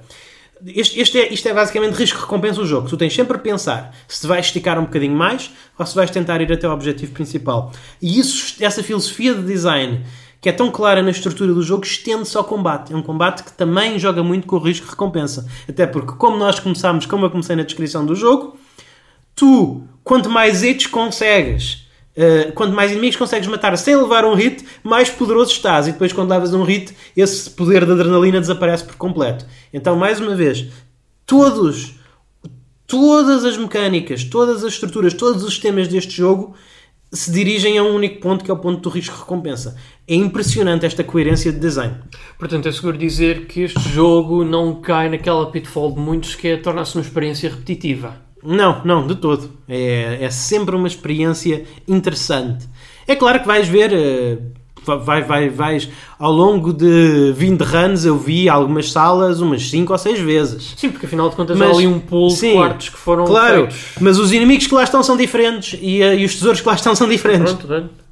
[0.65, 2.89] Este, este é, isto é basicamente risco-recompensa o jogo.
[2.89, 6.41] Tu tens sempre a pensar se vais esticar um bocadinho mais ou se vais tentar
[6.41, 7.71] ir até ao objetivo principal.
[8.01, 10.01] E isso, essa filosofia de design
[10.39, 12.93] que é tão clara na estrutura do jogo, estende-se ao combate.
[12.93, 15.47] É um combate que também joga muito com o risco-recompensa.
[15.67, 18.57] Até porque, como nós começámos, como eu comecei na descrição do jogo,
[19.35, 24.63] tu, quanto mais hits consegues, uh, quanto mais inimigos consegues matar sem levar um hit,
[24.83, 25.87] mais poderoso estás.
[25.87, 29.45] E depois, quando levas um hit, esse poder de adrenalina desaparece por completo.
[29.73, 30.67] Então, mais uma vez,
[31.25, 31.95] todos,
[32.85, 36.55] todas as mecânicas, todas as estruturas, todos os sistemas deste jogo
[37.11, 39.77] se dirigem a um único ponto que é o ponto do risco-recompensa.
[40.07, 41.95] É impressionante esta coerência de design.
[42.37, 46.57] Portanto, é seguro dizer que este jogo não cai naquela pitfall de muitos que é
[46.57, 48.21] tornar-se uma experiência repetitiva.
[48.43, 49.51] Não, não, de todo.
[49.67, 52.67] É, é sempre uma experiência interessante.
[53.07, 53.91] É claro que vais ver.
[53.93, 54.56] Uh,
[54.95, 59.97] vai, vai, vais, ao longo de 20 runs eu vi algumas salas umas 5 ou
[59.99, 60.73] 6 vezes.
[60.77, 63.25] Sim, porque afinal de contas mas, há ali um pool sim, de quartos que foram
[63.25, 63.77] claro, feitos.
[63.99, 66.75] Mas os inimigos que lá estão são diferentes e, uh, e os tesouros que lá
[66.75, 67.53] estão são diferentes.
[67.53, 68.07] Pronto, pronto.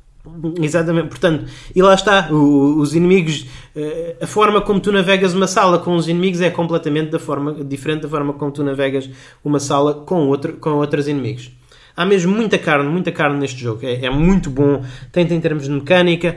[0.59, 1.45] Exatamente, portanto,
[1.75, 3.45] e lá está, o, os inimigos,
[3.75, 7.53] eh, a forma como tu navegas uma sala com os inimigos é completamente da forma,
[7.63, 9.09] diferente da forma como tu navegas
[9.43, 11.51] uma sala com, outro, com outros inimigos.
[11.95, 15.65] Há mesmo muita carne, muita carne neste jogo, é, é muito bom, tanto em termos
[15.65, 16.35] de mecânica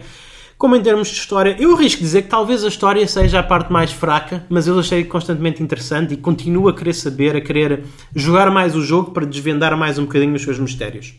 [0.59, 1.57] como em termos de história.
[1.59, 5.05] Eu arrisco dizer que talvez a história seja a parte mais fraca, mas eu achei
[5.05, 7.85] constantemente interessante e continuo a querer saber, a querer
[8.15, 11.15] jogar mais o jogo para desvendar mais um bocadinho os seus mistérios.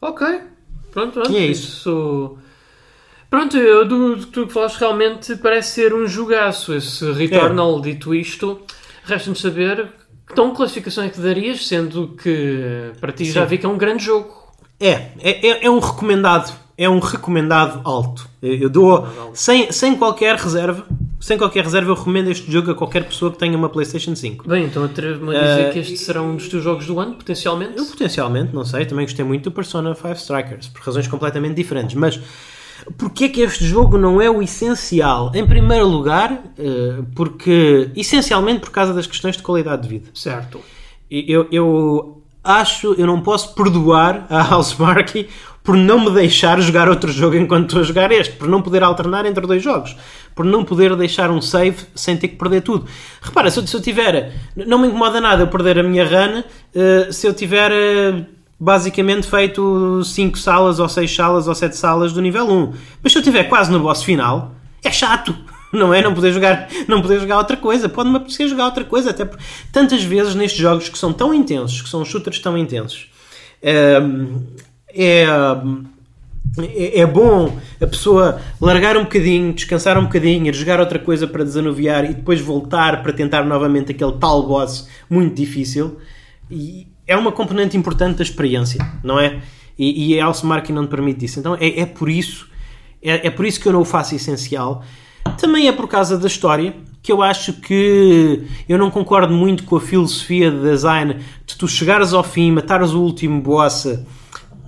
[0.00, 0.26] Ok,
[0.94, 1.32] Pronto, pronto.
[1.32, 1.66] E é isso.
[1.66, 2.38] isso...
[3.28, 7.82] Pronto, eu, do, do tu que falaste realmente parece ser um jogaço esse Returnal, é.
[7.82, 8.60] dito isto.
[9.02, 9.88] Resta-nos saber
[10.24, 13.32] que tão classificação é que darias, sendo que para ti Sim.
[13.32, 14.32] já vi que é um grande jogo.
[14.78, 18.28] É, é, é, é um recomendado é um recomendado alto.
[18.42, 20.84] Eu dou sem, sem qualquer reserva.
[21.20, 24.46] Sem qualquer reserva, eu recomendo este jogo a qualquer pessoa que tenha uma PlayStation 5.
[24.46, 27.14] Bem, então atrevo-me a dizer uh, que este será um dos teus jogos do ano,
[27.14, 27.78] potencialmente?
[27.78, 28.84] Eu, potencialmente, não sei.
[28.84, 31.94] Também gostei muito do Persona 5 Strikers, por razões completamente diferentes.
[31.94, 32.20] Mas
[32.98, 35.32] porquê é que este jogo não é o essencial?
[35.34, 40.10] Em primeiro lugar, uh, porque essencialmente por causa das questões de qualidade de vida.
[40.12, 40.60] Certo.
[41.10, 45.28] Eu, eu acho, eu não posso perdoar a Housemarque
[45.64, 48.82] por não me deixar jogar outro jogo enquanto estou a jogar este, por não poder
[48.82, 49.96] alternar entre dois jogos,
[50.34, 52.86] por não poder deixar um save sem ter que perder tudo.
[53.22, 56.40] Repara, se eu, se eu tiver, não me incomoda nada eu perder a minha run,
[56.40, 58.26] uh, se eu tiver uh,
[58.60, 62.74] basicamente feito 5 salas ou 6 salas ou 7 salas do nível 1.
[63.02, 64.54] Mas se eu tiver quase no boss final,
[64.84, 65.34] é chato
[65.72, 66.02] não é?
[66.02, 67.88] Não poder jogar, não poder jogar outra coisa.
[67.88, 69.42] Pode-me apetecer jogar outra coisa, até porque
[69.72, 73.08] tantas vezes nestes jogos que são tão intensos, que são shooters tão intensos,
[73.62, 74.42] ehm,
[74.94, 75.26] é,
[76.58, 81.44] é, é bom a pessoa largar um bocadinho, descansar um bocadinho, jogar outra coisa para
[81.44, 85.98] desanuviar e depois voltar para tentar novamente aquele tal boss muito difícil.
[86.50, 89.40] E é uma componente importante da experiência, não é?
[89.78, 91.40] E, e a Alcemark não te permite isso.
[91.40, 92.48] Então é, é por isso
[93.04, 94.82] é, é por isso que eu não o faço essencial.
[95.38, 99.76] Também é por causa da história, que eu acho que eu não concordo muito com
[99.76, 101.16] a filosofia de design
[101.46, 103.86] de tu chegares ao fim, matares o último boss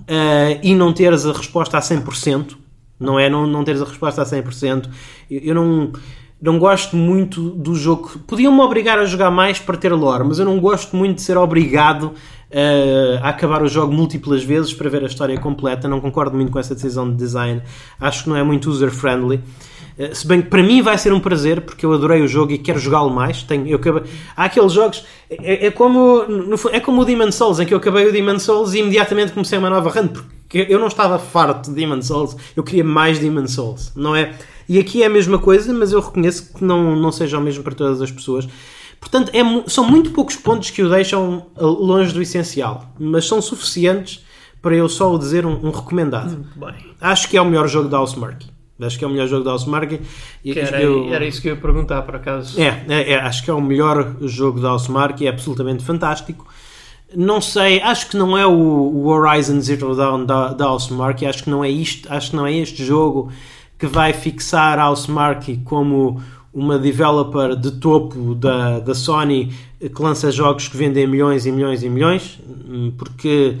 [0.07, 2.55] uh, e não teres a resposta a 100%,
[2.99, 3.29] não é?
[3.29, 4.89] Não, não teres a resposta a 100%.
[5.29, 5.91] Eu, eu não,
[6.41, 8.19] não gosto muito do jogo.
[8.27, 11.37] Podiam-me obrigar a jogar mais para ter lore, mas eu não gosto muito de ser
[11.37, 12.13] obrigado
[12.51, 15.87] uh, a acabar o jogo múltiplas vezes para ver a história completa.
[15.87, 17.61] Não concordo muito com essa decisão de design.
[17.99, 19.41] Acho que não é muito user-friendly.
[19.97, 22.51] Eh, se bem que para mim vai ser um prazer, porque eu adorei o jogo
[22.51, 23.43] e quero jogá-lo mais.
[23.43, 24.03] Tenho, eu acabei,
[24.35, 27.77] há aqueles jogos, é, é, como, no, é como o Demon Souls, em que eu
[27.77, 31.69] acabei o Demon Souls e imediatamente comecei uma nova run, porque eu não estava farto
[31.69, 34.33] de Demon Souls, eu queria mais Demon Souls, não é?
[34.69, 37.63] E aqui é a mesma coisa, mas eu reconheço que não, não seja o mesmo
[37.63, 38.47] para todas as pessoas.
[38.99, 43.41] Portanto, é, são muito poucos pontos que o deixam eh, longe do essencial, mas são
[43.41, 44.25] suficientes
[44.61, 46.45] para eu só o dizer um, um recomendado.
[46.99, 48.56] Acho que é o melhor jogo da Housemarque.
[48.79, 49.99] Acho que é o melhor jogo da Housemarque.
[50.45, 51.13] Era, eu...
[51.13, 52.59] era isso que eu ia perguntar, por acaso.
[52.61, 56.45] É, é, é acho que é o melhor jogo da Housemarque e é absolutamente fantástico.
[57.15, 61.43] Não sei, acho que não é o, o Horizon Zero Dawn da, da Housemarque, acho
[61.43, 63.31] que não é isto, acho que não é este jogo
[63.79, 66.21] que vai fixar a Housemarque como
[66.53, 71.83] uma developer de topo da, da Sony que lança jogos que vendem milhões e milhões
[71.83, 72.39] e milhões,
[72.97, 73.55] porque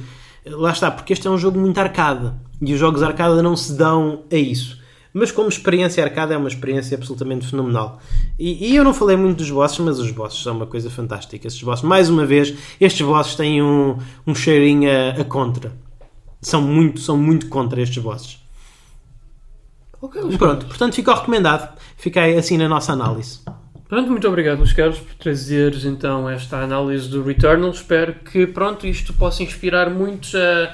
[0.45, 3.73] lá está, porque este é um jogo muito arcade e os jogos arcade não se
[3.73, 4.79] dão a isso.
[5.13, 7.99] Mas como experiência arcade é uma experiência absolutamente fenomenal.
[8.37, 11.47] E, e, eu não falei muito dos bosses, mas os bosses são uma coisa fantástica.
[11.47, 15.71] Estes bosses, mais uma vez, estes bosses têm um, um cheirinho a, a contra.
[16.41, 18.39] São muito, são muito contra estes bosses.
[20.01, 21.75] Ok, Pronto, portanto fica recomendado.
[21.97, 23.39] Fica aí assim na nossa análise.
[23.89, 27.71] Pronto, muito obrigado, Luís Carlos, por trazeres então esta análise do Returnal.
[27.71, 30.73] Espero que pronto, isto possa inspirar muitos a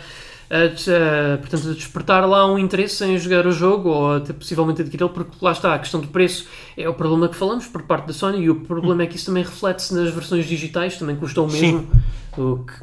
[0.54, 4.82] a, a, portanto, a despertar lá um interesse em jogar o jogo ou até possivelmente
[4.82, 6.48] adquiri-lo, porque lá está, a questão do preço
[6.78, 9.26] é o problema que falamos por parte da Sony e o problema é que isso
[9.26, 11.88] também reflete-se nas versões digitais, também custou o mesmo.
[12.38, 12.74] O que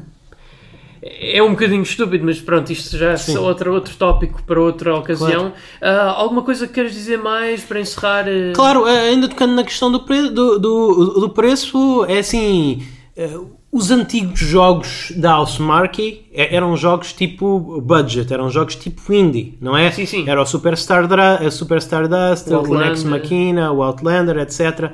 [1.03, 5.53] é um bocadinho estúpido, mas pronto, isto já é outro, outro tópico para outra ocasião.
[5.81, 5.97] Claro.
[5.99, 8.27] Uh, alguma coisa que queres dizer mais para encerrar?
[8.27, 8.53] Uh...
[8.55, 12.87] Claro, ainda tocando na questão do, pre do, do, do preço, é assim.
[13.17, 19.77] Uh, os antigos jogos da Housemarque eram jogos tipo budget, eram jogos tipo indie, não
[19.77, 19.93] é?
[19.93, 20.29] Sim, sim.
[20.29, 23.07] Era o Superstar, Dra a Superstar Dust, O o Nex Outlander.
[23.07, 24.91] Machina, o Outlander, etc.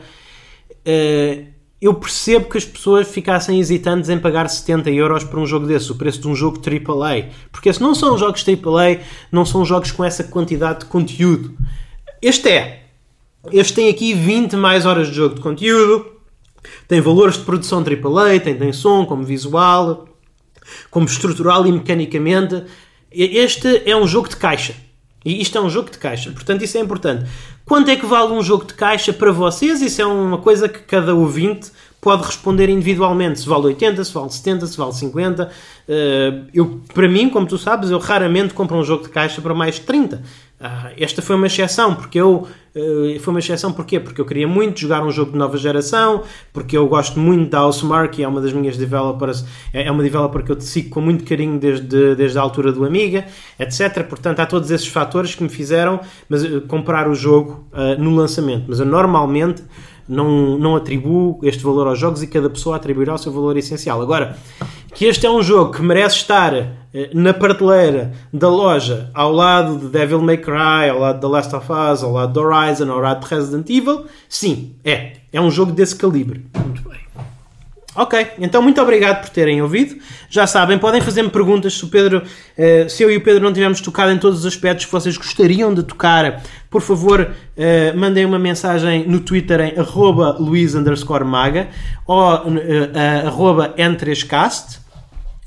[0.85, 1.45] Eh,
[1.81, 5.91] eu percebo que as pessoas ficassem hesitantes em pagar 70 euros por um jogo desse,
[5.93, 7.31] o preço de um jogo AAA.
[7.51, 9.01] Porque se não são jogos AAA,
[9.33, 11.57] não são jogos com essa quantidade de conteúdo.
[12.20, 12.83] Este é.
[13.53, 16.16] Este tem aqui 20 mais horas de jogo de conteúdo,
[16.89, 20.09] tem valores de produção AAA, tem, tem som como visual,
[20.91, 22.64] como estrutural e mecanicamente.
[23.11, 24.75] Este é um jogo de caixa.
[25.25, 27.29] E isto é um jogo de caixa, portanto isso é importante.
[27.64, 29.83] Quanto é que vale um jogo de caixa para vocês?
[29.83, 33.41] Isso é uma coisa que cada ouvinte pode responder individualmente.
[33.41, 35.51] Se vale 80, se vale 70, se vale 50.
[35.89, 39.55] Eh, eu, para mim, como tu sabes, eu raramente compro um jogo de caixa para
[39.55, 40.23] mais de 30.
[40.59, 44.01] Ah, esta foi uma exceção, porque eu eh, foi uma exceção porquê?
[44.01, 46.23] Porque eu queria muito jogar um jogo de nova geração,
[46.53, 50.43] porque eu gosto muito da Housemarque, é uma das minhas developers, é é uma developer
[50.43, 53.27] que eu te sigo com muito carinho desde, desde a altura do Amiga,
[53.59, 54.03] etc.
[54.09, 58.15] Portanto, há todos esses fatores que me fizeram mas, eh, comprar o jogo ah, no
[58.15, 58.65] lançamento.
[58.69, 59.63] Mas eu normalmente
[60.09, 64.01] não, não atribuo este valor aos jogos e cada pessoa atribuirá o seu valor essencial.
[64.01, 64.37] Agora,
[64.95, 69.77] que este é um jogo que merece estar eh, na prateleira da loja ao lado
[69.77, 72.91] de Devil May Cry, ao lado de The Last of Us, ao lado de Horizon,
[72.91, 75.13] ao lado de Resident Evil, sim, é.
[75.33, 76.47] É um jogo desse calibre.
[76.57, 76.97] Muito bem.
[77.95, 79.97] Ok, então muito obrigado por terem ouvido.
[80.29, 82.23] Já sabem, podem fazer-me perguntas se o Pedro,
[82.57, 85.17] eh, se eu e o Pedro não tivermos tocado em todos os aspectos que vocês
[85.17, 86.43] gostariam de tocar,
[86.77, 90.37] por favor, eh, mandem uma mensagem no Twitter em arroba
[91.24, 91.68] maga
[92.07, 92.20] ou
[92.59, 94.81] eh, arroba N3cast.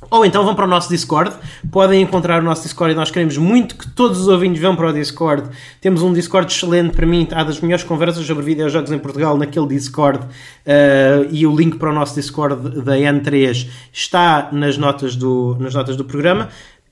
[0.10, 1.36] Ou então vão para o nosso Discord,
[1.72, 4.90] podem encontrar o nosso Discord e nós queremos muito que todos os ouvintes vão para
[4.90, 5.50] o Discord.
[5.80, 9.68] Temos um Discord excelente para mim, há das melhores conversas sobre videojogos em Portugal naquele
[9.68, 10.26] Discord
[10.66, 15.76] eh, e o link para o nosso Discord da N3 está nas notas do, nas
[15.76, 16.50] notas do programa.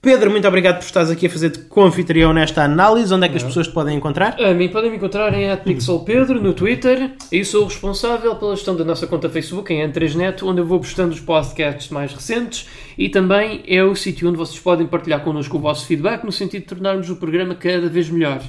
[0.07, 3.13] Pedro, muito obrigado por estares aqui a fazer de confitrião nesta análise.
[3.13, 4.41] Onde é que as pessoas te podem encontrar?
[4.41, 8.73] A mim podem me encontrar em @pixelpedro no Twitter e sou o responsável pela gestão
[8.73, 13.09] da nossa conta Facebook em N3Net, onde eu vou postando os podcasts mais recentes e
[13.09, 16.67] também é o sítio onde vocês podem partilhar connosco o vosso feedback no sentido de
[16.69, 18.39] tornarmos o programa cada vez melhor.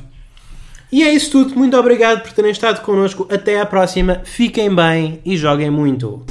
[0.92, 1.56] E é isso tudo.
[1.56, 3.26] Muito obrigado por terem estado connosco.
[3.28, 4.20] Até à próxima.
[4.22, 6.24] Fiquem bem e joguem muito.